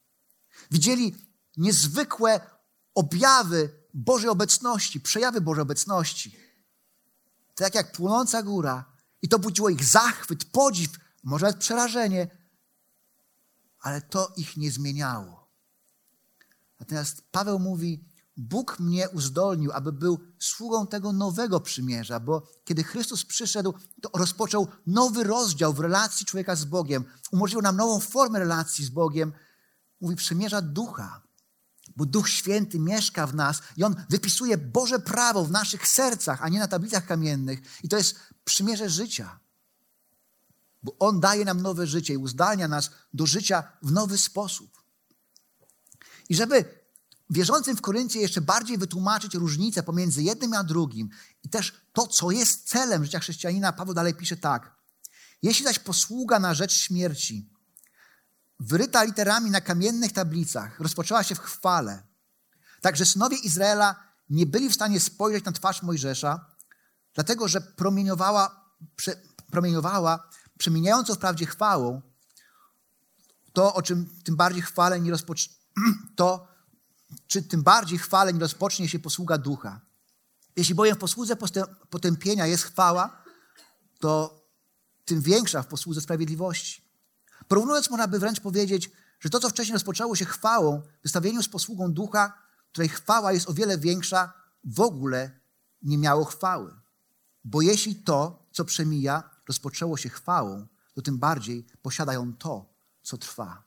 Widzieli 0.70 1.14
niezwykłe 1.56 2.40
objawy 2.94 3.86
Bożej 3.94 4.30
obecności, 4.30 5.00
przejawy 5.00 5.40
Bożej 5.40 5.62
obecności. 5.62 6.36
Tak 7.54 7.74
jak 7.74 7.92
płonąca 7.92 8.42
góra. 8.42 8.84
I 9.22 9.28
to 9.28 9.38
budziło 9.38 9.68
ich 9.68 9.84
zachwyt, 9.84 10.44
podziw, 10.44 10.90
może 11.22 11.46
nawet 11.46 11.60
przerażenie, 11.60 12.28
ale 13.80 14.02
to 14.02 14.32
ich 14.36 14.56
nie 14.56 14.70
zmieniało. 14.70 15.50
Natomiast 16.80 17.22
Paweł 17.30 17.58
mówi, 17.58 18.04
Bóg 18.36 18.78
mnie 18.78 19.08
uzdolnił, 19.08 19.72
aby 19.72 19.92
był 19.92 20.20
sługą 20.38 20.86
tego 20.86 21.12
nowego 21.12 21.60
przymierza, 21.60 22.20
bo 22.20 22.48
kiedy 22.64 22.84
Chrystus 22.84 23.24
przyszedł, 23.24 23.74
to 24.02 24.10
rozpoczął 24.14 24.68
nowy 24.86 25.24
rozdział 25.24 25.72
w 25.72 25.80
relacji 25.80 26.26
człowieka 26.26 26.56
z 26.56 26.64
Bogiem. 26.64 27.04
Umożliwił 27.32 27.62
nam 27.62 27.76
nową 27.76 28.00
formę 28.00 28.38
relacji 28.38 28.84
z 28.84 28.88
Bogiem. 28.88 29.32
Mówi 30.00 30.16
przymierza 30.16 30.62
ducha, 30.62 31.22
bo 31.96 32.06
Duch 32.06 32.28
Święty 32.28 32.78
mieszka 32.78 33.26
w 33.26 33.34
nas 33.34 33.62
i 33.76 33.84
On 33.84 33.94
wypisuje 34.08 34.58
Boże 34.58 34.98
prawo 34.98 35.44
w 35.44 35.50
naszych 35.50 35.88
sercach, 35.88 36.42
a 36.42 36.48
nie 36.48 36.58
na 36.58 36.68
tablicach 36.68 37.06
kamiennych. 37.06 37.84
I 37.84 37.88
to 37.88 37.96
jest 37.96 38.16
przymierze 38.44 38.90
życia. 38.90 39.38
Bo 40.82 40.96
On 40.98 41.20
daje 41.20 41.44
nam 41.44 41.62
nowe 41.62 41.86
życie 41.86 42.14
i 42.14 42.16
uzdalnia 42.16 42.68
nas 42.68 42.90
do 43.14 43.26
życia 43.26 43.72
w 43.82 43.92
nowy 43.92 44.18
sposób. 44.18 44.82
I 46.28 46.34
żeby 46.34 46.85
wierzącym 47.30 47.76
w 47.76 47.80
Koryncie 47.80 48.21
jeszcze 48.21 48.40
bardziej 48.40 48.78
wytłumaczyć 48.78 49.35
różnicę 49.35 49.83
pomiędzy 49.83 50.23
jednym 50.23 50.52
a 50.52 50.64
drugim 50.64 51.09
i 51.45 51.49
też 51.49 51.80
to, 51.92 52.06
co 52.06 52.30
jest 52.30 52.68
celem 52.68 53.04
życia 53.04 53.21
chrześcijanina, 53.21 53.73
Paweł 53.73 53.95
dalej 53.95 54.14
pisze 54.14 54.37
tak. 54.37 54.76
Jeśli 55.42 55.64
zaś 55.64 55.78
posługa 55.78 56.38
na 56.38 56.54
rzecz 56.54 56.73
śmierci, 56.73 57.50
wyryta 58.61 59.02
literami 59.02 59.50
na 59.50 59.61
kamiennych 59.61 60.12
tablicach, 60.12 60.80
rozpoczęła 60.80 61.23
się 61.23 61.35
w 61.35 61.40
chwale, 61.40 62.02
tak 62.80 62.97
że 62.97 63.06
synowie 63.06 63.37
Izraela 63.37 63.97
nie 64.30 64.47
byli 64.47 64.68
w 64.68 64.75
stanie 64.75 65.00
spojrzeć 65.00 65.45
na 65.45 65.52
twarz 65.52 65.83
Mojżesza, 65.83 66.47
dlatego 67.14 67.49
że 67.49 67.61
promieniowała, 67.61 68.71
prze, 68.97 69.16
promieniowała 69.50 70.30
przemieniającą 70.59 71.14
wprawdzie 71.14 71.47
chwałą, 71.47 72.02
to, 73.52 73.75
o 73.75 73.83
czym 73.83 74.21
tym 74.25 74.37
bardziej 74.37 74.62
chwale 74.62 75.00
nie 75.00 75.11
rozpoczęła, 75.11 75.56
to, 76.16 76.49
czy 77.26 77.42
tym 77.42 77.62
bardziej 77.62 77.98
chwale 77.98 78.32
nie 78.32 78.40
rozpocznie 78.40 78.88
się 78.88 78.98
posługa 78.98 79.38
ducha. 79.38 79.80
Jeśli 80.56 80.75
bowiem 80.75 80.96
w 80.96 80.98
posłudze 80.98 81.36
potępienia 81.90 82.46
jest 82.46 82.64
chwała, 82.64 83.22
to 83.98 84.44
tym 85.04 85.20
większa 85.20 85.62
w 85.62 85.66
posłudze 85.66 86.00
sprawiedliwości. 86.00 86.82
Porównując, 87.48 87.90
można 87.90 88.08
by 88.08 88.18
wręcz 88.18 88.40
powiedzieć, 88.40 88.90
że 89.20 89.30
to, 89.30 89.40
co 89.40 89.48
wcześniej 89.48 89.72
rozpoczęło 89.72 90.16
się 90.16 90.25
chwałą, 90.25 90.82
wystawieniu 91.02 91.42
z 91.42 91.48
posługą 91.48 91.92
ducha, 91.92 92.38
której 92.72 92.88
chwała 92.88 93.32
jest 93.32 93.50
o 93.50 93.54
wiele 93.54 93.78
większa, 93.78 94.32
w 94.64 94.80
ogóle 94.80 95.40
nie 95.82 95.98
miało 95.98 96.25
chwały. 96.25 96.75
Bo 97.44 97.62
jeśli 97.62 97.94
to, 97.94 98.46
co 98.52 98.64
przemija, 98.64 99.30
rozpoczęło 99.48 99.96
się 99.96 100.08
chwałą, 100.08 100.66
to 100.94 101.02
tym 101.02 101.18
bardziej 101.18 101.66
posiada 101.82 102.12
ją 102.12 102.34
to, 102.34 102.66
co 103.02 103.18
trwa. 103.18 103.62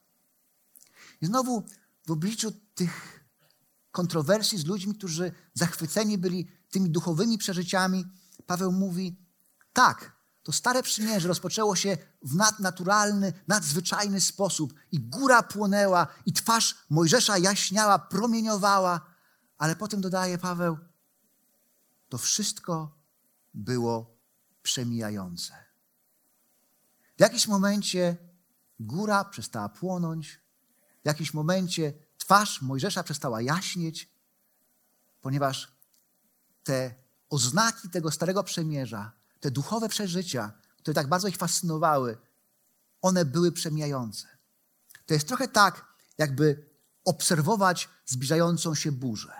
I 1.21 1.25
znowu 1.25 1.65
w 2.07 2.11
obliczu 2.11 2.51
tych 2.75 3.18
kontrowersji 3.91 4.57
z 4.57 4.65
ludźmi, 4.65 4.95
którzy 4.95 5.31
zachwyceni 5.53 6.17
byli 6.17 6.51
tymi 6.71 6.89
duchowymi 6.89 7.37
przeżyciami, 7.37 8.05
Paweł 8.45 8.71
mówi: 8.71 9.25
tak, 9.73 10.19
to 10.43 10.51
stare 10.51 10.83
przymierze 10.83 11.27
rozpoczęło 11.27 11.75
się 11.75 11.97
w 12.21 12.35
nadnaturalny, 12.35 13.33
nadzwyczajny 13.47 14.21
sposób 14.21 14.73
i 14.91 14.99
góra 14.99 15.43
płonęła 15.43 16.07
i 16.25 16.33
twarz 16.33 16.75
Mojżesza 16.89 17.37
jaśniała, 17.37 17.99
promieniowała, 17.99 19.01
ale 19.57 19.75
potem 19.75 20.01
dodaje 20.01 20.37
Paweł: 20.37 20.77
to 22.09 22.17
wszystko 22.17 22.97
było 23.53 24.17
przemijające. 24.61 25.53
W 27.17 27.21
jakimś 27.21 27.47
momencie 27.47 28.17
góra 28.79 29.25
przestała 29.25 29.69
płonąć, 29.69 30.41
w 31.03 31.07
jakimś 31.07 31.33
momencie 31.33 31.93
twarz 32.29 32.61
Mojżesza 32.61 33.03
przestała 33.03 33.41
jaśnieć, 33.41 34.09
ponieważ 35.21 35.71
te 36.63 36.95
oznaki 37.29 37.89
tego 37.89 38.11
starego 38.11 38.43
przemierza, 38.43 39.11
te 39.39 39.51
duchowe 39.51 39.89
przeżycia, 39.89 40.51
które 40.77 40.93
tak 40.93 41.07
bardzo 41.07 41.27
ich 41.27 41.37
fascynowały, 41.37 42.17
one 43.01 43.25
były 43.25 43.51
przemijające. 43.51 44.27
To 45.05 45.13
jest 45.13 45.27
trochę 45.27 45.47
tak, 45.47 45.85
jakby 46.17 46.69
obserwować 47.05 47.89
zbliżającą 48.05 48.75
się 48.75 48.91
burzę. 48.91 49.33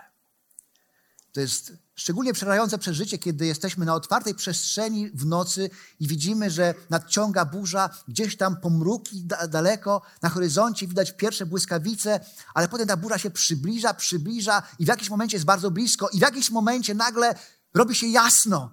To 1.32 1.40
jest 1.40 1.72
szczególnie 2.00 2.32
przerażające 2.32 2.78
przeżycie, 2.78 3.18
kiedy 3.18 3.46
jesteśmy 3.46 3.84
na 3.84 3.94
otwartej 3.94 4.34
przestrzeni 4.34 5.10
w 5.10 5.26
nocy 5.26 5.70
i 6.00 6.08
widzimy, 6.08 6.50
że 6.50 6.74
nadciąga 6.90 7.44
burza, 7.44 7.90
gdzieś 8.08 8.36
tam 8.36 8.56
pomruki 8.56 9.24
da 9.24 9.48
daleko, 9.48 10.02
na 10.22 10.28
horyzoncie 10.28 10.86
widać 10.86 11.16
pierwsze 11.16 11.46
błyskawice, 11.46 12.20
ale 12.54 12.68
potem 12.68 12.88
ta 12.88 12.96
burza 12.96 13.18
się 13.18 13.30
przybliża, 13.30 13.94
przybliża 13.94 14.62
i 14.78 14.84
w 14.84 14.88
jakimś 14.88 15.10
momencie 15.10 15.36
jest 15.36 15.46
bardzo 15.46 15.70
blisko 15.70 16.08
i 16.08 16.18
w 16.18 16.20
jakimś 16.20 16.50
momencie 16.50 16.94
nagle 16.94 17.34
robi 17.74 17.94
się 17.94 18.06
jasno. 18.06 18.72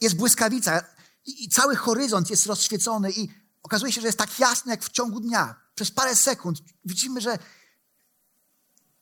Jest 0.00 0.16
błyskawica 0.16 0.80
i, 1.26 1.44
i 1.44 1.48
cały 1.48 1.76
horyzont 1.76 2.30
jest 2.30 2.46
rozświecony 2.46 3.12
i 3.12 3.28
okazuje 3.62 3.92
się, 3.92 4.00
że 4.00 4.06
jest 4.06 4.18
tak 4.18 4.38
jasno 4.38 4.70
jak 4.70 4.84
w 4.84 4.90
ciągu 4.90 5.20
dnia. 5.20 5.54
Przez 5.74 5.90
parę 5.90 6.16
sekund 6.16 6.58
widzimy, 6.84 7.20
że 7.20 7.38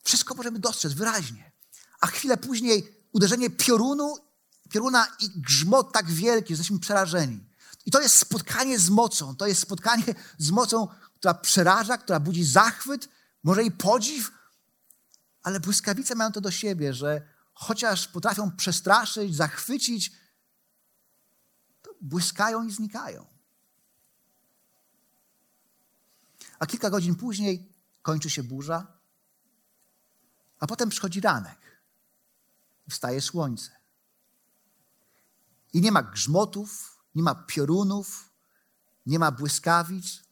wszystko 0.04 0.34
możemy 0.34 0.58
dostrzec 0.58 0.92
wyraźnie 0.92 1.50
a 2.00 2.06
chwilę 2.06 2.36
później 2.36 2.99
uderzenie 3.12 3.50
piorunu, 3.50 4.16
pioruna 4.68 5.06
i 5.20 5.30
grzmot 5.40 5.92
tak 5.92 6.10
wielki, 6.10 6.48
że 6.48 6.52
jesteśmy 6.52 6.78
przerażeni. 6.78 7.50
I 7.86 7.90
to 7.90 8.00
jest 8.00 8.16
spotkanie 8.16 8.78
z 8.78 8.90
mocą. 8.90 9.36
To 9.36 9.46
jest 9.46 9.60
spotkanie 9.60 10.14
z 10.38 10.50
mocą, 10.50 10.88
która 11.18 11.34
przeraża, 11.34 11.98
która 11.98 12.20
budzi 12.20 12.44
zachwyt, 12.44 13.08
może 13.42 13.64
i 13.64 13.70
podziw, 13.70 14.30
ale 15.42 15.60
błyskawice 15.60 16.14
mają 16.14 16.32
to 16.32 16.40
do 16.40 16.50
siebie, 16.50 16.94
że 16.94 17.22
chociaż 17.52 18.08
potrafią 18.08 18.50
przestraszyć, 18.50 19.36
zachwycić, 19.36 20.12
to 21.82 21.90
błyskają 22.00 22.62
i 22.62 22.72
znikają. 22.72 23.26
A 26.58 26.66
kilka 26.66 26.90
godzin 26.90 27.14
później 27.14 27.72
kończy 28.02 28.30
się 28.30 28.42
burza, 28.42 28.86
a 30.58 30.66
potem 30.66 30.88
przychodzi 30.88 31.20
ranek 31.20 31.69
wstaje 32.90 33.20
słońce. 33.20 33.70
I 35.72 35.80
nie 35.80 35.92
ma 35.92 36.02
grzmotów, 36.02 36.98
nie 37.14 37.22
ma 37.22 37.34
piorunów, 37.34 38.30
nie 39.06 39.18
ma 39.18 39.30
błyskawic. 39.30 40.22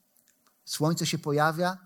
Słońce 0.65 1.07
się 1.07 1.19
pojawia. 1.19 1.79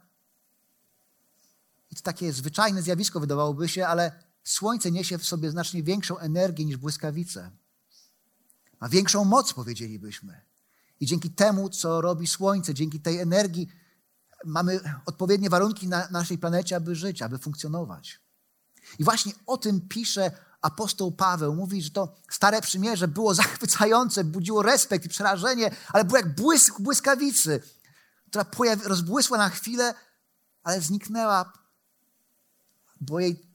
I 1.90 1.96
to 1.96 2.02
takie 2.02 2.32
zwyczajne 2.32 2.82
zjawisko 2.82 3.20
wydawałoby 3.20 3.68
się, 3.68 3.86
ale 3.86 4.24
słońce 4.44 4.90
niesie 4.90 5.18
w 5.18 5.26
sobie 5.26 5.50
znacznie 5.50 5.82
większą 5.82 6.18
energię 6.18 6.64
niż 6.64 6.76
błyskawice. 6.76 7.50
ma 8.80 8.88
większą 8.88 9.24
moc, 9.24 9.52
powiedzielibyśmy. 9.52 10.40
I 11.00 11.06
dzięki 11.06 11.30
temu, 11.30 11.68
co 11.68 12.00
robi 12.00 12.26
Słońce, 12.26 12.74
dzięki 12.74 13.00
tej 13.00 13.18
energii, 13.18 13.68
mamy 14.44 14.80
odpowiednie 15.06 15.50
warunki 15.50 15.88
na 15.88 16.08
naszej 16.10 16.38
planecie, 16.38 16.76
aby 16.76 16.94
żyć, 16.94 17.22
aby 17.22 17.38
funkcjonować. 17.38 18.20
I 18.98 19.04
właśnie 19.04 19.32
o 19.46 19.56
tym 19.56 19.80
pisze 19.88 20.30
apostoł 20.62 21.12
Paweł. 21.12 21.54
Mówi, 21.54 21.82
że 21.82 21.90
to 21.90 22.16
stare 22.30 22.62
przymierze 22.62 23.08
było 23.08 23.34
zachwycające, 23.42 24.24
budziło 24.24 24.62
respekt 24.62 25.04
i 25.04 25.08
przerażenie, 25.08 25.70
ale 25.88 26.04
było 26.04 26.16
jak 26.16 26.34
błysk 26.34 26.80
błyskawicy, 26.80 27.62
która 28.28 28.44
pojawi, 28.44 28.82
rozbłysła 28.84 29.38
na 29.38 29.48
chwilę, 29.48 29.94
ale 30.62 30.80
zniknęła, 30.80 31.52
bo 33.00 33.20
jej 33.20 33.46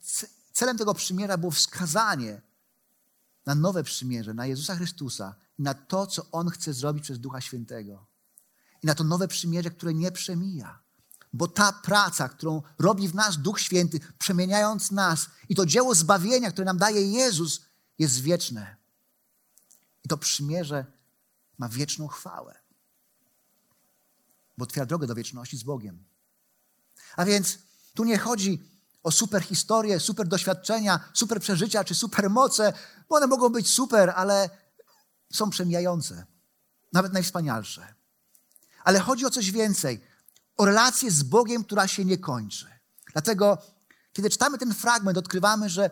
celem 0.53 0.77
tego 0.77 0.93
przymierza 0.93 1.37
było 1.37 1.51
wskazanie 1.51 2.41
na 3.45 3.55
nowe 3.55 3.83
przymierze, 3.83 4.33
na 4.33 4.45
Jezusa 4.45 4.75
Chrystusa 4.75 5.35
i 5.59 5.61
na 5.61 5.73
to, 5.73 6.07
co 6.07 6.31
On 6.31 6.49
chce 6.49 6.73
zrobić 6.73 7.03
przez 7.03 7.19
Ducha 7.19 7.41
Świętego. 7.41 8.05
I 8.83 8.87
na 8.87 8.95
to 8.95 9.03
nowe 9.03 9.27
przymierze, 9.27 9.71
które 9.71 9.93
nie 9.93 10.11
przemija. 10.11 10.79
Bo 11.37 11.47
ta 11.47 11.73
praca, 11.73 12.29
którą 12.29 12.61
robi 12.79 13.07
w 13.07 13.15
nas 13.15 13.37
Duch 13.37 13.59
Święty, 13.59 13.99
przemieniając 14.19 14.91
nas, 14.91 15.29
i 15.49 15.55
to 15.55 15.65
dzieło 15.65 15.95
zbawienia, 15.95 16.51
które 16.51 16.65
nam 16.65 16.77
daje 16.77 17.11
Jezus, 17.11 17.61
jest 17.99 18.21
wieczne. 18.21 18.75
I 20.05 20.07
to 20.07 20.17
przymierze 20.17 20.85
ma 21.57 21.69
wieczną 21.69 22.07
chwałę. 22.07 22.55
Bo 24.57 24.63
otwiera 24.63 24.85
drogę 24.85 25.07
do 25.07 25.15
wieczności 25.15 25.57
z 25.57 25.63
Bogiem. 25.63 26.03
A 27.15 27.25
więc 27.25 27.57
tu 27.93 28.03
nie 28.03 28.17
chodzi 28.17 28.63
o 29.03 29.11
super 29.11 29.43
historie, 29.43 29.99
super 29.99 30.27
doświadczenia, 30.27 30.99
super 31.13 31.41
przeżycia 31.41 31.83
czy 31.83 31.95
super 31.95 32.29
moce, 32.29 32.73
bo 33.09 33.15
one 33.15 33.27
mogą 33.27 33.49
być 33.49 33.73
super, 33.73 34.13
ale 34.15 34.49
są 35.33 35.49
przemijające, 35.49 36.25
nawet 36.93 37.13
najwspanialsze. 37.13 37.93
Ale 38.83 38.99
chodzi 38.99 39.25
o 39.25 39.29
coś 39.29 39.51
więcej, 39.51 40.01
o 40.57 40.65
relację 40.65 41.11
z 41.11 41.23
Bogiem, 41.23 41.63
która 41.63 41.87
się 41.87 42.05
nie 42.05 42.17
kończy. 42.17 42.67
Dlatego, 43.13 43.57
kiedy 44.13 44.29
czytamy 44.29 44.57
ten 44.57 44.73
fragment, 44.73 45.17
odkrywamy, 45.17 45.69
że 45.69 45.89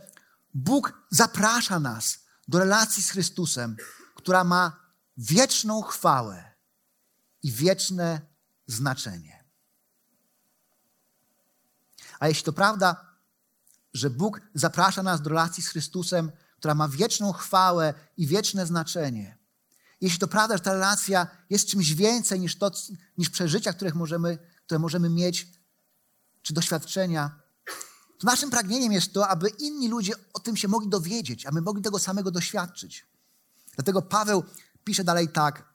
Bóg 0.53 0.93
zaprasza 1.10 1.79
nas 1.79 2.19
do 2.48 2.60
relacji 2.60 3.03
z 3.03 3.12
Chrystusem, 3.12 3.75
która 4.15 4.43
ma 4.43 4.79
wieczną 5.17 5.81
chwałę 5.81 6.51
i 7.43 7.51
wieczne 7.51 8.22
znaczenie. 8.67 9.43
A 12.19 12.27
jeśli 12.27 12.43
to 12.43 12.53
prawda, 12.53 13.15
że 13.93 14.10
Bóg 14.10 14.41
zaprasza 14.53 15.03
nas 15.03 15.22
do 15.22 15.29
relacji 15.29 15.63
z 15.63 15.67
Chrystusem, 15.67 16.31
która 16.57 16.75
ma 16.75 16.88
wieczną 16.88 17.31
chwałę 17.31 17.93
i 18.17 18.27
wieczne 18.27 18.65
znaczenie, 18.65 19.38
jeśli 20.01 20.19
to 20.19 20.27
prawda, 20.27 20.57
że 20.57 20.63
ta 20.63 20.74
relacja 20.74 21.27
jest 21.50 21.67
czymś 21.67 21.93
więcej 21.93 22.39
niż, 22.39 22.57
to, 22.57 22.72
niż 23.17 23.29
przeżycia, 23.29 23.74
których 23.74 23.95
możemy, 23.95 24.38
które 24.65 24.79
możemy 24.79 25.10
mieć, 25.10 25.48
czy 26.41 26.53
doświadczenia, 26.53 27.39
to 28.19 28.27
naszym 28.27 28.50
pragnieniem 28.50 28.91
jest 28.91 29.13
to, 29.13 29.27
aby 29.27 29.50
inni 29.50 29.89
ludzie 29.89 30.13
o 30.34 30.39
tym 30.39 30.57
się 30.57 30.67
mogli 30.67 30.89
dowiedzieć, 30.89 31.45
aby 31.45 31.62
mogli 31.62 31.84
tego 31.84 32.00
samego 32.00 32.31
doświadczyć. 32.31 33.07
Dlatego 33.75 34.01
Paweł 34.01 34.43
pisze 34.84 35.03
dalej 35.03 35.29
tak. 35.29 35.74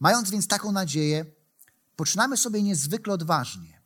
Mając 0.00 0.30
więc 0.30 0.46
taką 0.46 0.72
nadzieję, 0.72 1.26
poczynamy 1.96 2.36
sobie 2.36 2.62
niezwykle 2.62 3.14
odważnie. 3.14 3.82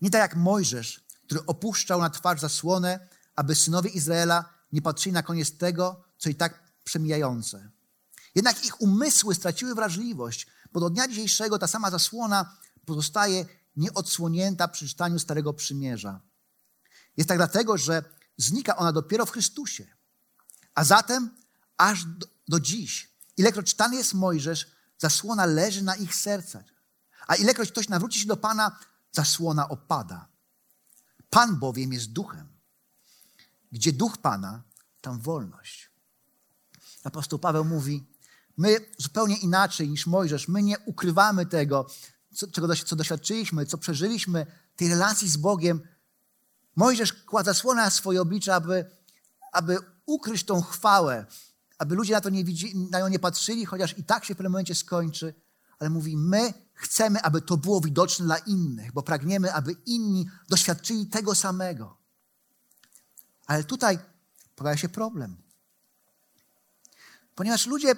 Nie 0.00 0.10
tak 0.10 0.20
jak 0.20 0.36
Mojżesz, 0.36 1.04
który 1.24 1.46
opuszczał 1.46 2.00
na 2.00 2.10
twarz 2.10 2.40
zasłonę, 2.40 3.08
aby 3.36 3.54
synowie 3.54 3.90
Izraela 3.90 4.44
nie 4.72 4.82
patrzyli 4.82 5.12
na 5.12 5.22
koniec 5.22 5.58
tego, 5.58 6.04
co 6.18 6.30
i 6.30 6.34
tak 6.34 6.62
przemijające. 6.84 7.70
Jednak 8.34 8.64
ich 8.64 8.80
umysły 8.80 9.34
straciły 9.34 9.74
wrażliwość, 9.74 10.46
bo 10.72 10.80
do 10.80 10.90
dnia 10.90 11.08
dzisiejszego 11.08 11.58
ta 11.58 11.66
sama 11.66 11.90
zasłona 11.90 12.56
pozostaje 12.86 13.46
nieodsłonięta 13.76 14.68
przy 14.68 14.88
czytaniu 14.88 15.18
Starego 15.18 15.52
Przymierza. 15.52 16.20
Jest 17.16 17.28
tak 17.28 17.38
dlatego, 17.38 17.78
że 17.78 18.04
znika 18.36 18.76
ona 18.76 18.92
dopiero 18.92 19.26
w 19.26 19.30
Chrystusie. 19.30 19.86
A 20.74 20.84
zatem 20.84 21.30
aż 21.76 22.04
do, 22.04 22.26
do 22.48 22.60
dziś, 22.60 23.12
ilekroć 23.36 23.66
czytany 23.66 23.96
jest 23.96 24.14
Mojżesz, 24.14 24.70
zasłona 24.98 25.46
leży 25.46 25.82
na 25.82 25.96
ich 25.96 26.14
sercach. 26.14 26.64
A 27.26 27.34
ilekroć 27.34 27.70
ktoś 27.70 27.88
nawróci 27.88 28.20
się 28.20 28.26
do 28.26 28.36
Pana, 28.36 28.78
zasłona 29.12 29.68
opada. 29.68 30.28
Pan 31.30 31.56
bowiem 31.56 31.92
jest 31.92 32.12
duchem. 32.12 32.48
Gdzie 33.72 33.92
duch 33.92 34.18
Pana, 34.18 34.62
tam 35.00 35.20
wolność. 35.20 35.90
Apostoł 37.04 37.38
Paweł 37.38 37.64
mówi, 37.64 38.06
my 38.56 38.76
zupełnie 38.98 39.36
inaczej 39.36 39.88
niż 39.88 40.06
Mojżesz, 40.06 40.48
my 40.48 40.62
nie 40.62 40.78
ukrywamy 40.78 41.46
tego, 41.46 41.86
co, 42.36 42.46
czego, 42.46 42.76
co 42.76 42.96
doświadczyliśmy, 42.96 43.66
co 43.66 43.78
przeżyliśmy, 43.78 44.46
tej 44.76 44.88
relacji 44.88 45.28
z 45.28 45.36
Bogiem. 45.36 45.80
Mojżesz 46.76 47.12
kładł 47.12 47.46
zasłonę 47.46 47.82
na 47.82 47.90
swoje 47.90 48.22
oblicze, 48.22 48.54
aby, 48.54 48.90
aby 49.52 49.78
ukryć 50.06 50.44
tą 50.44 50.62
chwałę, 50.62 51.26
aby 51.78 51.94
ludzie 51.94 52.12
na 52.12 52.20
to 52.20 52.30
nie, 52.30 52.44
widzi, 52.44 52.76
na 52.90 53.00
nią 53.00 53.08
nie 53.08 53.18
patrzyli, 53.18 53.64
chociaż 53.64 53.98
i 53.98 54.04
tak 54.04 54.24
się 54.24 54.34
w 54.34 54.36
pewnym 54.36 54.52
momencie 54.52 54.74
skończy. 54.74 55.34
Ale 55.78 55.90
mówi, 55.90 56.16
my 56.16 56.54
chcemy, 56.74 57.22
aby 57.22 57.40
to 57.40 57.56
było 57.56 57.80
widoczne 57.80 58.24
dla 58.24 58.38
innych, 58.38 58.92
bo 58.92 59.02
pragniemy, 59.02 59.52
aby 59.52 59.72
inni 59.86 60.28
doświadczyli 60.48 61.06
tego 61.06 61.34
samego. 61.34 61.96
Ale 63.46 63.64
tutaj 63.64 63.98
pojawia 64.56 64.76
się 64.76 64.88
problem. 64.88 65.36
Ponieważ 67.34 67.66
ludzie 67.66 67.94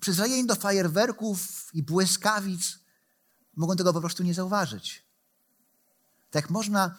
przyzwyczajeni 0.00 0.46
do 0.46 0.54
fajerwerków 0.54 1.70
i 1.74 1.82
błyskawic 1.82 2.81
mogą 3.56 3.76
tego 3.76 3.92
po 3.92 4.00
prostu 4.00 4.22
nie 4.22 4.34
zauważyć. 4.34 5.04
Tak 6.30 6.50
można 6.50 6.98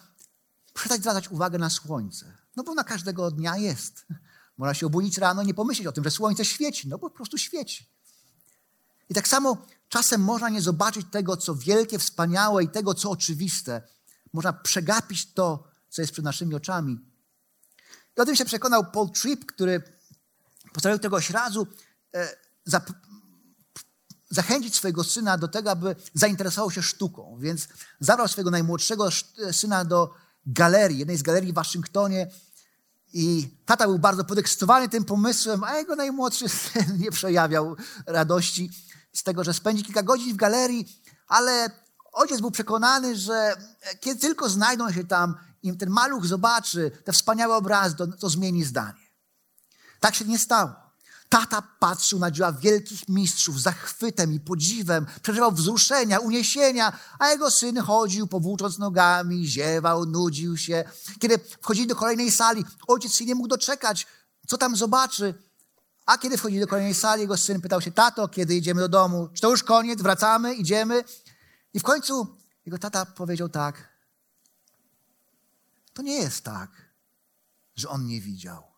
przestać 0.74 1.00
zwracać 1.00 1.28
uwagę 1.28 1.58
na 1.58 1.70
słońce. 1.70 2.36
No 2.56 2.64
bo 2.64 2.74
na 2.74 2.84
każdego 2.84 3.30
dnia 3.30 3.56
jest. 3.56 4.06
Można 4.58 4.74
się 4.74 4.86
obudzić 4.86 5.18
rano 5.18 5.42
i 5.42 5.46
nie 5.46 5.54
pomyśleć 5.54 5.86
o 5.86 5.92
tym, 5.92 6.04
że 6.04 6.10
słońce 6.10 6.44
świeci, 6.44 6.88
no 6.88 6.98
bo 6.98 7.10
po 7.10 7.16
prostu 7.16 7.38
świeci. 7.38 7.90
I 9.08 9.14
tak 9.14 9.28
samo 9.28 9.66
czasem 9.88 10.20
można 10.20 10.48
nie 10.48 10.62
zobaczyć 10.62 11.06
tego, 11.10 11.36
co 11.36 11.54
wielkie, 11.54 11.98
wspaniałe 11.98 12.64
i 12.64 12.68
tego, 12.68 12.94
co 12.94 13.10
oczywiste. 13.10 13.82
Można 14.32 14.52
przegapić 14.52 15.32
to, 15.32 15.68
co 15.88 16.02
jest 16.02 16.12
przed 16.12 16.24
naszymi 16.24 16.54
oczami. 16.54 16.98
I 18.16 18.20
o 18.20 18.24
tym 18.24 18.36
się 18.36 18.44
przekonał 18.44 18.90
Paul 18.90 19.10
Tripp, 19.10 19.46
który 19.46 19.82
postanowił 20.72 21.02
tegoś 21.02 21.30
razu 21.30 21.66
e, 22.14 22.36
zachęcić 24.34 24.76
swojego 24.76 25.04
syna 25.04 25.38
do 25.38 25.48
tego, 25.48 25.70
aby 25.70 25.96
zainteresował 26.14 26.70
się 26.70 26.82
sztuką. 26.82 27.38
Więc 27.40 27.68
zabrał 28.00 28.28
swojego 28.28 28.50
najmłodszego 28.50 29.08
syna 29.52 29.84
do 29.84 30.14
galerii, 30.46 30.98
jednej 30.98 31.16
z 31.16 31.22
galerii 31.22 31.52
w 31.52 31.54
Waszyngtonie. 31.54 32.30
I 33.12 33.48
tata 33.66 33.86
był 33.86 33.98
bardzo 33.98 34.24
podekscytowany 34.24 34.88
tym 34.88 35.04
pomysłem, 35.04 35.64
a 35.64 35.76
jego 35.76 35.96
najmłodszy 35.96 36.48
syn 36.72 36.98
nie 36.98 37.10
przejawiał 37.10 37.76
radości 38.06 38.70
z 39.12 39.22
tego, 39.22 39.44
że 39.44 39.54
spędzi 39.54 39.84
kilka 39.84 40.02
godzin 40.02 40.32
w 40.34 40.36
galerii, 40.36 41.02
ale 41.26 41.70
ojciec 42.12 42.40
był 42.40 42.50
przekonany, 42.50 43.16
że 43.16 43.56
kiedy 44.00 44.20
tylko 44.20 44.48
znajdą 44.48 44.92
się 44.92 45.04
tam 45.04 45.34
i 45.62 45.76
ten 45.76 45.90
maluch 45.90 46.26
zobaczy 46.26 46.90
te 47.04 47.12
wspaniałe 47.12 47.56
obrazy, 47.56 47.96
to, 47.96 48.06
to 48.06 48.28
zmieni 48.28 48.64
zdanie. 48.64 49.04
Tak 50.00 50.14
się 50.14 50.24
nie 50.24 50.38
stało. 50.38 50.83
Tata 51.28 51.62
patrzył 51.78 52.18
na 52.18 52.30
dzieła 52.30 52.52
wielkich 52.52 53.08
mistrzów 53.08 53.62
zachwytem 53.62 54.32
i 54.32 54.40
podziwem, 54.40 55.06
przeżywał 55.22 55.52
wzruszenia, 55.52 56.18
uniesienia, 56.18 56.98
a 57.18 57.30
jego 57.30 57.50
syn 57.50 57.78
chodził, 57.78 58.26
powłócząc 58.26 58.78
nogami, 58.78 59.46
ziewał, 59.46 60.06
nudził 60.06 60.56
się. 60.56 60.84
Kiedy 61.20 61.38
wchodzili 61.38 61.86
do 61.86 61.96
kolejnej 61.96 62.30
sali, 62.30 62.64
ojciec 62.88 63.14
się 63.14 63.24
nie 63.24 63.34
mógł 63.34 63.48
doczekać, 63.48 64.06
co 64.46 64.58
tam 64.58 64.76
zobaczy. 64.76 65.34
A 66.06 66.18
kiedy 66.18 66.38
wchodzili 66.38 66.60
do 66.60 66.66
kolejnej 66.66 66.94
sali, 66.94 67.20
jego 67.20 67.36
syn 67.36 67.60
pytał 67.60 67.80
się, 67.80 67.92
tato, 67.92 68.28
kiedy 68.28 68.54
idziemy 68.54 68.80
do 68.80 68.88
domu? 68.88 69.28
Czy 69.34 69.40
to 69.40 69.50
już 69.50 69.62
koniec? 69.62 70.02
Wracamy? 70.02 70.54
Idziemy? 70.54 71.04
I 71.74 71.80
w 71.80 71.82
końcu 71.82 72.36
jego 72.66 72.78
tata 72.78 73.06
powiedział 73.06 73.48
tak. 73.48 73.88
To 75.94 76.02
nie 76.02 76.14
jest 76.14 76.44
tak, 76.44 76.70
że 77.76 77.88
on 77.88 78.06
nie 78.06 78.20
widział. 78.20 78.73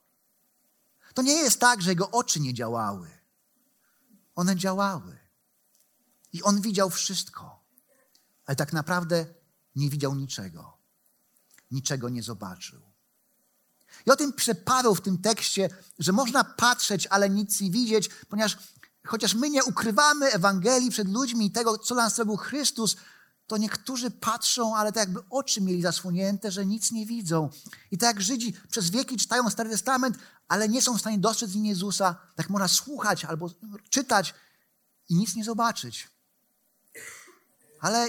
To 1.17 1.23
nie 1.23 1.35
jest 1.35 1.61
tak, 1.61 1.83
że 1.83 1.91
jego 1.91 2.11
oczy 2.11 2.41
nie 2.41 2.55
działały. 2.55 3.11
One 4.35 4.57
działały. 4.57 5.19
I 6.33 6.43
on 6.43 6.61
widział 6.61 6.91
wszystko. 6.91 7.65
Ale 8.47 8.57
tak 8.57 8.73
naprawdę 8.73 9.27
nie 9.77 9.91
widział 9.91 10.15
niczego. 10.15 10.79
Niczego 11.71 12.09
nie 12.09 12.23
zobaczył. 12.23 12.81
I 14.07 14.11
o 14.11 14.17
tym 14.17 14.33
pisze 14.33 14.55
Paweł 14.55 14.95
w 14.95 15.01
tym 15.01 15.19
tekście, 15.19 15.69
że 15.99 16.13
można 16.13 16.45
patrzeć, 16.45 17.07
ale 17.07 17.31
nic 17.31 17.61
nie 17.61 17.71
widzieć, 17.71 18.11
ponieważ 18.29 18.59
chociaż 19.07 19.35
my 19.35 19.51
nie 19.51 19.65
ukrywamy 19.65 20.27
Ewangelii 20.27 20.91
przed 20.91 21.09
ludźmi 21.09 21.47
i 21.47 21.51
tego, 21.51 21.79
co 21.79 21.95
nas 21.95 22.15
zrobił 22.15 22.37
Chrystus, 22.37 22.97
to 23.47 23.57
niektórzy 23.57 24.11
patrzą, 24.11 24.77
ale 24.77 24.93
tak 24.93 25.01
jakby 25.01 25.21
oczy 25.31 25.61
mieli 25.61 25.83
zasłonięte, 25.83 26.51
że 26.51 26.67
nic 26.67 26.93
nie 26.93 27.07
widzą. 27.07 27.51
I 27.91 27.99
tak 27.99 28.17
jak 28.17 28.25
Żydzi 28.25 28.55
przez 28.69 28.91
wieki 28.91 29.17
czytają 29.17 29.51
Stary 29.51 29.71
Testament, 29.71 30.19
ale 30.49 30.69
nie 30.69 30.83
są 30.83 30.97
w 30.97 31.01
stanie 31.01 31.19
dostrzec 31.19 31.55
in 31.55 31.65
Jezusa, 31.65 32.17
tak 32.37 32.51
można 32.51 32.69
słuchać 32.69 33.25
albo 33.25 33.51
czytać 33.91 34.35
i 35.09 35.15
nic 35.15 35.37
nie 35.37 35.45
zobaczyć. 35.45 36.09
Ale 37.81 38.09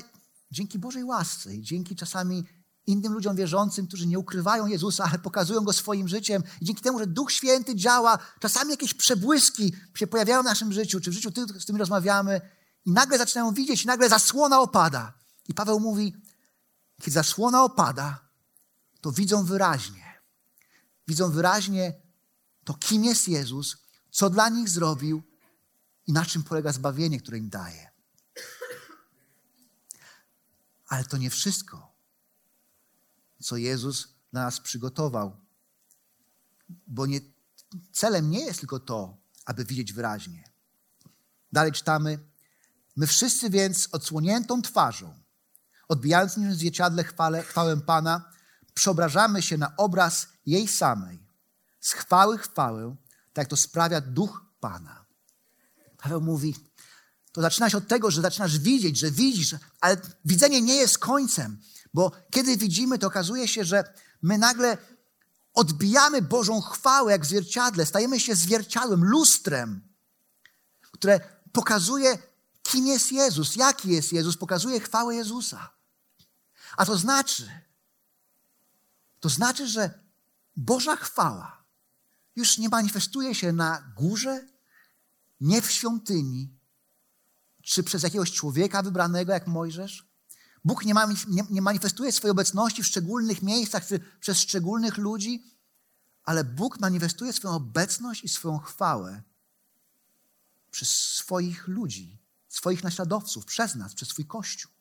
dzięki 0.51 0.79
Bożej 0.79 1.03
łasce 1.03 1.55
i 1.55 1.61
dzięki 1.61 1.95
czasami 1.95 2.43
innym 2.87 3.13
ludziom 3.13 3.35
wierzącym, 3.35 3.87
którzy 3.87 4.07
nie 4.07 4.19
ukrywają 4.19 4.67
Jezusa, 4.67 5.03
ale 5.03 5.19
pokazują 5.19 5.61
Go 5.61 5.73
swoim 5.73 6.07
życiem. 6.07 6.43
I 6.61 6.65
dzięki 6.65 6.81
temu, 6.81 6.99
że 6.99 7.07
Duch 7.07 7.31
Święty 7.31 7.75
działa, 7.75 8.19
czasami 8.39 8.71
jakieś 8.71 8.93
przebłyski 8.93 9.73
się 9.95 10.07
pojawiają 10.07 10.41
w 10.41 10.45
naszym 10.45 10.73
życiu, 10.73 10.99
czy 10.99 11.11
w 11.11 11.13
życiu 11.13 11.31
tych, 11.31 11.45
z 11.45 11.63
którymi 11.63 11.79
rozmawiamy 11.79 12.41
i 12.85 12.91
nagle 12.91 13.17
zaczynają 13.17 13.53
widzieć, 13.53 13.83
i 13.83 13.87
nagle 13.87 14.09
zasłona 14.09 14.61
opada. 14.61 15.13
I 15.47 15.53
Paweł 15.53 15.79
mówi, 15.79 16.15
kiedy 17.01 17.11
zasłona 17.11 17.63
opada, 17.63 18.27
to 19.01 19.11
widzą 19.11 19.45
wyraźnie. 19.45 20.21
Widzą 21.07 21.31
wyraźnie 21.31 22.01
to, 22.63 22.73
kim 22.73 23.03
jest 23.03 23.27
Jezus, 23.27 23.77
co 24.11 24.29
dla 24.29 24.49
nich 24.49 24.69
zrobił 24.69 25.23
i 26.07 26.13
na 26.13 26.25
czym 26.25 26.43
polega 26.43 26.71
zbawienie, 26.71 27.19
które 27.19 27.37
im 27.37 27.49
daje. 27.49 27.91
Ale 30.87 31.03
to 31.03 31.17
nie 31.17 31.29
wszystko, 31.29 31.95
co 33.43 33.57
Jezus 33.57 34.07
dla 34.31 34.43
nas 34.43 34.59
przygotował. 34.59 35.37
Bo 36.87 37.05
nie, 37.05 37.19
celem 37.91 38.29
nie 38.29 38.45
jest 38.45 38.59
tylko 38.59 38.79
to, 38.79 39.17
aby 39.45 39.65
widzieć 39.65 39.93
wyraźnie. 39.93 40.49
Dalej 41.51 41.71
czytamy, 41.71 42.19
my 42.95 43.07
wszyscy 43.07 43.49
więc 43.49 43.89
odsłoniętą 43.91 44.61
twarzą, 44.61 45.26
odbijając 45.87 46.39
w 46.39 46.53
zwierciadle 46.53 47.03
chwale, 47.03 47.43
chwałę 47.43 47.77
Pana, 47.77 48.29
przeobrażamy 48.73 49.41
się 49.41 49.57
na 49.57 49.75
obraz 49.77 50.27
jej 50.45 50.67
samej, 50.67 51.19
z 51.79 51.93
chwały 51.93 52.37
chwałę, 52.37 52.95
tak 53.33 53.43
jak 53.43 53.47
to 53.47 53.57
sprawia 53.57 54.01
duch 54.01 54.45
Pana. 54.59 55.05
Paweł 55.97 56.21
mówi, 56.21 56.55
to 57.31 57.41
zaczyna 57.41 57.69
się 57.69 57.77
od 57.77 57.87
tego, 57.87 58.11
że 58.11 58.21
zaczynasz 58.21 58.59
widzieć, 58.59 58.97
że 58.97 59.11
widzisz, 59.11 59.55
ale 59.81 59.97
widzenie 60.25 60.61
nie 60.61 60.75
jest 60.75 60.97
końcem, 60.97 61.61
bo 61.93 62.11
kiedy 62.31 62.57
widzimy, 62.57 62.99
to 62.99 63.07
okazuje 63.07 63.47
się, 63.47 63.65
że 63.65 63.93
my 64.21 64.37
nagle 64.37 64.77
odbijamy 65.53 66.21
Bożą 66.21 66.61
chwałę 66.61 67.11
jak 67.11 67.23
w 67.25 67.27
zwierciadle, 67.27 67.85
stajemy 67.85 68.19
się 68.19 68.35
zwierciadłem, 68.35 69.03
lustrem, 69.03 69.81
które 70.91 71.19
pokazuje, 71.51 72.17
kim 72.63 72.87
jest 72.87 73.11
Jezus, 73.11 73.55
jaki 73.55 73.89
jest 73.89 74.13
Jezus, 74.13 74.37
pokazuje 74.37 74.79
chwałę 74.79 75.15
Jezusa. 75.15 75.76
A 76.77 76.85
to 76.85 76.97
znaczy, 76.97 77.51
to 79.19 79.29
znaczy, 79.29 79.67
że 79.67 79.99
Boża 80.55 80.95
chwała 80.95 81.63
już 82.35 82.57
nie 82.57 82.69
manifestuje 82.69 83.35
się 83.35 83.51
na 83.51 83.93
górze, 83.95 84.47
nie 85.41 85.61
w 85.61 85.71
świątyni, 85.71 86.57
czy 87.61 87.83
przez 87.83 88.03
jakiegoś 88.03 88.31
człowieka 88.31 88.83
wybranego 88.83 89.33
jak 89.33 89.47
Mojżesz. 89.47 90.07
Bóg 90.65 90.85
nie, 90.85 90.93
ma, 90.93 91.05
nie, 91.27 91.43
nie 91.49 91.61
manifestuje 91.61 92.11
swojej 92.11 92.31
obecności 92.31 92.83
w 92.83 92.87
szczególnych 92.87 93.41
miejscach, 93.41 93.87
czy 93.87 93.99
przez 94.19 94.39
szczególnych 94.39 94.97
ludzi, 94.97 95.43
ale 96.23 96.43
Bóg 96.43 96.79
manifestuje 96.79 97.33
swoją 97.33 97.53
obecność 97.53 98.23
i 98.23 98.29
swoją 98.29 98.57
chwałę 98.57 99.23
przez 100.71 100.89
swoich 100.89 101.67
ludzi, 101.67 102.17
swoich 102.47 102.83
naśladowców, 102.83 103.45
przez 103.45 103.75
nas, 103.75 103.93
przez 103.93 104.09
swój 104.09 104.25
Kościół. 104.25 104.76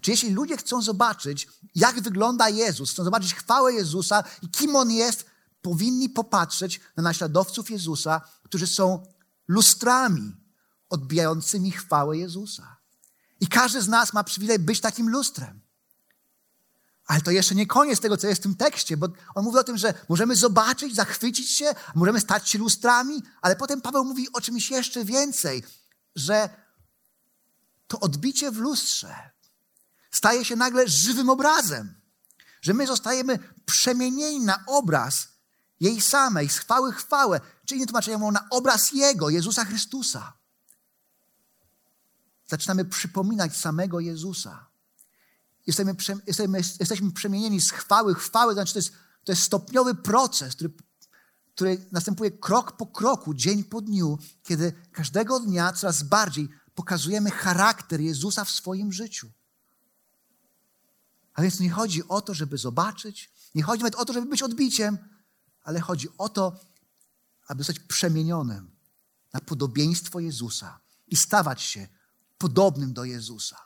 Czy 0.00 0.10
jeśli 0.10 0.30
ludzie 0.30 0.56
chcą 0.56 0.82
zobaczyć, 0.82 1.48
jak 1.74 2.00
wygląda 2.00 2.48
Jezus, 2.48 2.90
chcą 2.90 3.04
zobaczyć 3.04 3.34
chwałę 3.34 3.72
Jezusa 3.72 4.24
i 4.42 4.48
kim 4.48 4.76
On 4.76 4.90
jest, 4.90 5.24
powinni 5.62 6.08
popatrzeć 6.08 6.80
na 6.96 7.02
naśladowców 7.02 7.70
Jezusa, 7.70 8.20
którzy 8.42 8.66
są 8.66 9.06
lustrami 9.48 10.36
odbijającymi 10.88 11.70
chwałę 11.70 12.18
Jezusa. 12.18 12.76
I 13.40 13.46
każdy 13.46 13.82
z 13.82 13.88
nas 13.88 14.12
ma 14.12 14.24
przywilej 14.24 14.58
być 14.58 14.80
takim 14.80 15.10
lustrem. 15.10 15.60
Ale 17.06 17.20
to 17.20 17.30
jeszcze 17.30 17.54
nie 17.54 17.66
koniec 17.66 18.00
tego, 18.00 18.16
co 18.16 18.26
jest 18.26 18.40
w 18.40 18.42
tym 18.42 18.54
tekście, 18.54 18.96
bo 18.96 19.08
on 19.34 19.44
mówi 19.44 19.58
o 19.58 19.64
tym, 19.64 19.78
że 19.78 19.94
możemy 20.08 20.36
zobaczyć, 20.36 20.94
zachwycić 20.94 21.50
się, 21.50 21.74
możemy 21.94 22.20
stać 22.20 22.48
się 22.48 22.58
lustrami, 22.58 23.22
ale 23.40 23.56
potem 23.56 23.80
Paweł 23.80 24.04
mówi 24.04 24.32
o 24.32 24.40
czymś 24.40 24.70
jeszcze 24.70 25.04
więcej, 25.04 25.64
że 26.16 26.48
to 27.86 28.00
odbicie 28.00 28.50
w 28.50 28.56
lustrze 28.56 29.30
staje 30.12 30.44
się 30.44 30.56
nagle 30.56 30.88
żywym 30.88 31.30
obrazem, 31.30 31.94
że 32.62 32.74
my 32.74 32.86
zostajemy 32.86 33.38
przemienieni 33.66 34.40
na 34.40 34.64
obraz 34.66 35.28
jej 35.80 36.00
samej, 36.00 36.48
z 36.48 36.58
chwały 36.58 36.92
chwałę, 36.92 37.40
czyli 37.64 37.80
nie 37.80 37.86
tłumaczenia 37.86 38.18
na 38.18 38.46
obraz 38.50 38.92
Jego, 38.92 39.30
Jezusa 39.30 39.64
Chrystusa. 39.64 40.32
Zaczynamy 42.46 42.84
przypominać 42.84 43.56
samego 43.56 44.00
Jezusa. 44.00 44.66
Jesteśmy, 45.66 45.94
jesteśmy, 46.26 46.58
jesteśmy 46.80 47.12
przemienieni 47.12 47.60
z 47.60 47.70
chwały 47.70 48.14
chwały, 48.14 48.54
znaczy 48.54 48.72
to 48.72 48.78
jest, 48.78 48.92
to 49.24 49.32
jest 49.32 49.42
stopniowy 49.42 49.94
proces, 49.94 50.54
który, 50.54 50.70
który 51.54 51.86
następuje 51.92 52.30
krok 52.30 52.76
po 52.76 52.86
kroku, 52.86 53.34
dzień 53.34 53.64
po 53.64 53.80
dniu, 53.80 54.18
kiedy 54.42 54.72
każdego 54.92 55.40
dnia 55.40 55.72
coraz 55.72 56.02
bardziej 56.02 56.48
pokazujemy 56.74 57.30
charakter 57.30 58.00
Jezusa 58.00 58.44
w 58.44 58.50
swoim 58.50 58.92
życiu. 58.92 59.30
A 61.34 61.42
więc 61.42 61.60
nie 61.60 61.70
chodzi 61.70 62.08
o 62.08 62.20
to, 62.20 62.34
żeby 62.34 62.58
zobaczyć, 62.58 63.30
nie 63.54 63.62
chodzi 63.62 63.82
nawet 63.82 63.94
o 63.94 64.04
to, 64.04 64.12
żeby 64.12 64.26
być 64.26 64.42
odbiciem, 64.42 64.98
ale 65.62 65.80
chodzi 65.80 66.08
o 66.18 66.28
to, 66.28 66.60
aby 67.48 67.64
zostać 67.64 67.84
przemienionym 67.84 68.70
na 69.32 69.40
podobieństwo 69.40 70.20
Jezusa 70.20 70.80
i 71.08 71.16
stawać 71.16 71.62
się 71.62 71.88
podobnym 72.38 72.92
do 72.92 73.04
Jezusa. 73.04 73.56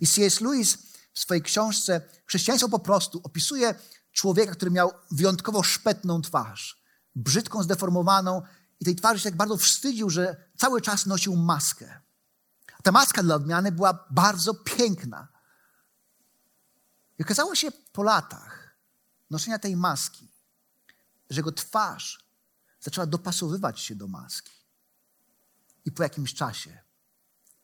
I 0.00 0.06
C.S. 0.06 0.40
Lewis 0.40 0.78
w 1.14 1.20
swojej 1.20 1.42
książce 1.42 2.00
Chrześcijaństwo 2.26 2.68
po 2.68 2.78
prostu 2.78 3.20
opisuje 3.24 3.74
człowieka, 4.12 4.52
który 4.52 4.70
miał 4.70 4.92
wyjątkowo 5.10 5.62
szpetną 5.62 6.22
twarz, 6.22 6.82
brzydką, 7.14 7.62
zdeformowaną 7.62 8.42
i 8.80 8.84
tej 8.84 8.96
twarzy 8.96 9.20
się 9.20 9.30
tak 9.30 9.36
bardzo 9.36 9.56
wstydził, 9.56 10.10
że 10.10 10.36
cały 10.56 10.80
czas 10.80 11.06
nosił 11.06 11.36
maskę. 11.36 12.00
Ta 12.82 12.92
maska 12.92 13.22
dla 13.22 13.34
odmiany 13.34 13.72
była 13.72 14.06
bardzo 14.10 14.54
piękna. 14.54 15.28
I 17.18 17.22
okazało 17.22 17.54
się 17.54 17.72
po 17.72 18.02
latach 18.02 18.76
noszenia 19.30 19.58
tej 19.58 19.76
maski, 19.76 20.28
że 21.30 21.40
jego 21.40 21.52
twarz 21.52 22.24
zaczęła 22.80 23.06
dopasowywać 23.06 23.80
się 23.80 23.94
do 23.94 24.08
maski. 24.08 24.52
I 25.84 25.92
po 25.92 26.02
jakimś 26.02 26.34
czasie 26.34 26.80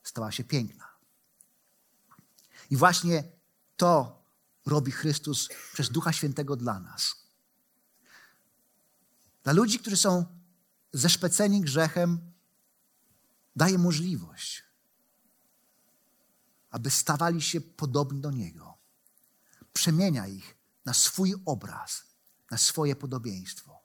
stała 0.03 0.33
się 0.33 0.45
piękna. 0.45 0.89
I 2.71 2.77
właśnie 2.77 3.25
to 3.77 4.23
robi 4.67 4.93
Chrystus 4.93 5.49
przez 5.73 5.91
Ducha 5.91 6.13
Świętego 6.13 6.57
dla 6.57 6.81
nas. 6.81 7.15
Dla 9.43 9.53
ludzi, 9.53 9.79
którzy 9.79 9.97
są 9.97 10.27
zeszpeceni 10.93 11.61
grzechem, 11.61 12.33
daje 13.57 13.79
możliwość, 13.79 14.63
aby 16.71 16.91
stawali 16.91 17.43
się 17.43 17.61
podobni 17.61 18.21
do 18.21 18.31
Niego 18.31 18.78
przemienia 19.79 20.27
ich 20.27 20.57
na 20.85 20.95
swój 20.95 21.35
obraz, 21.47 22.03
na 22.51 22.59
swoje 22.59 22.97
podobieństwo. 22.97 23.79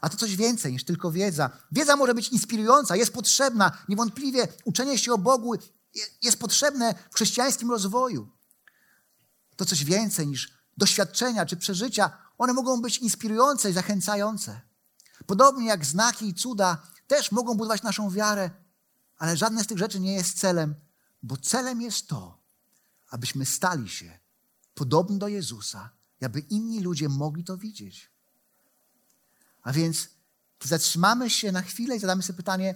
A 0.00 0.08
to 0.08 0.16
coś 0.16 0.36
więcej 0.36 0.72
niż 0.72 0.84
tylko 0.84 1.12
wiedza. 1.12 1.50
Wiedza 1.72 1.96
może 1.96 2.14
być 2.14 2.28
inspirująca, 2.28 2.96
jest 2.96 3.12
potrzebna. 3.12 3.78
Niewątpliwie 3.88 4.48
uczenie 4.64 4.98
się 4.98 5.12
o 5.12 5.18
Bogu 5.18 5.54
jest 6.22 6.38
potrzebne 6.38 6.94
w 7.10 7.14
chrześcijańskim 7.14 7.70
rozwoju. 7.70 8.28
To 9.56 9.64
coś 9.64 9.84
więcej 9.84 10.26
niż 10.26 10.52
doświadczenia 10.76 11.46
czy 11.46 11.56
przeżycia. 11.56 12.10
One 12.38 12.52
mogą 12.52 12.80
być 12.80 12.98
inspirujące 12.98 13.70
i 13.70 13.72
zachęcające. 13.72 14.60
Podobnie 15.26 15.66
jak 15.66 15.86
znaki 15.86 16.28
i 16.28 16.34
cuda 16.34 16.82
też 17.06 17.32
mogą 17.32 17.54
budować 17.54 17.82
naszą 17.82 18.10
wiarę, 18.10 18.50
ale 19.18 19.36
żadne 19.36 19.64
z 19.64 19.66
tych 19.66 19.78
rzeczy 19.78 20.00
nie 20.00 20.14
jest 20.14 20.38
celem, 20.38 20.74
bo 21.22 21.36
celem 21.36 21.82
jest 21.82 22.08
to, 22.08 22.39
abyśmy 23.10 23.46
stali 23.46 23.88
się 23.88 24.18
podobni 24.74 25.18
do 25.18 25.28
Jezusa, 25.28 25.90
aby 26.22 26.40
inni 26.40 26.80
ludzie 26.80 27.08
mogli 27.08 27.44
to 27.44 27.56
widzieć. 27.56 28.10
A 29.62 29.72
więc, 29.72 30.08
zatrzymamy 30.64 31.30
się 31.30 31.52
na 31.52 31.62
chwilę 31.62 31.96
i 31.96 32.00
zadamy 32.00 32.22
sobie 32.22 32.36
pytanie, 32.36 32.74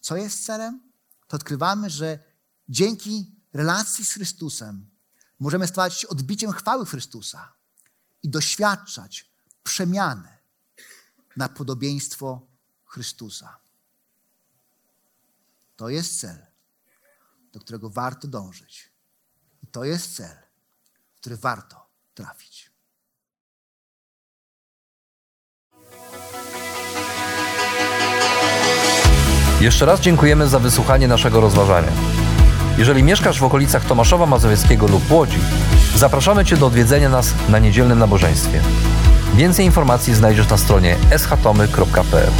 co 0.00 0.16
jest 0.16 0.44
celem, 0.44 0.80
to 1.28 1.36
odkrywamy, 1.36 1.90
że 1.90 2.18
dzięki 2.68 3.34
relacji 3.52 4.04
z 4.04 4.12
Chrystusem 4.12 4.90
możemy 5.40 5.66
stawać 5.66 6.00
się 6.00 6.08
odbiciem 6.08 6.52
chwały 6.52 6.86
Chrystusa 6.86 7.52
i 8.22 8.28
doświadczać 8.28 9.30
przemiany 9.62 10.38
na 11.36 11.48
podobieństwo 11.48 12.46
Chrystusa. 12.84 13.58
To 15.76 15.88
jest 15.88 16.20
cel, 16.20 16.46
do 17.52 17.60
którego 17.60 17.90
warto 17.90 18.28
dążyć. 18.28 18.91
I 19.62 19.66
to 19.66 19.84
jest 19.84 20.16
cel, 20.16 20.36
który 21.20 21.36
warto 21.36 21.86
trafić. 22.14 22.72
Jeszcze 29.60 29.86
raz 29.86 30.00
dziękujemy 30.00 30.48
za 30.48 30.58
wysłuchanie 30.58 31.08
naszego 31.08 31.40
rozważania. 31.40 31.92
Jeżeli 32.78 33.02
mieszkasz 33.02 33.40
w 33.40 33.44
okolicach 33.44 33.84
Tomaszowa 33.84 34.26
Mazowieckiego 34.26 34.86
lub 34.86 35.10
Łodzi, 35.10 35.38
zapraszamy 35.96 36.44
Cię 36.44 36.56
do 36.56 36.66
odwiedzenia 36.66 37.08
nas 37.08 37.34
na 37.48 37.58
niedzielnym 37.58 37.98
nabożeństwie. 37.98 38.60
Więcej 39.34 39.66
informacji 39.66 40.14
znajdziesz 40.14 40.48
na 40.48 40.56
stronie 40.56 40.96
schatomy.pl. 41.18 42.30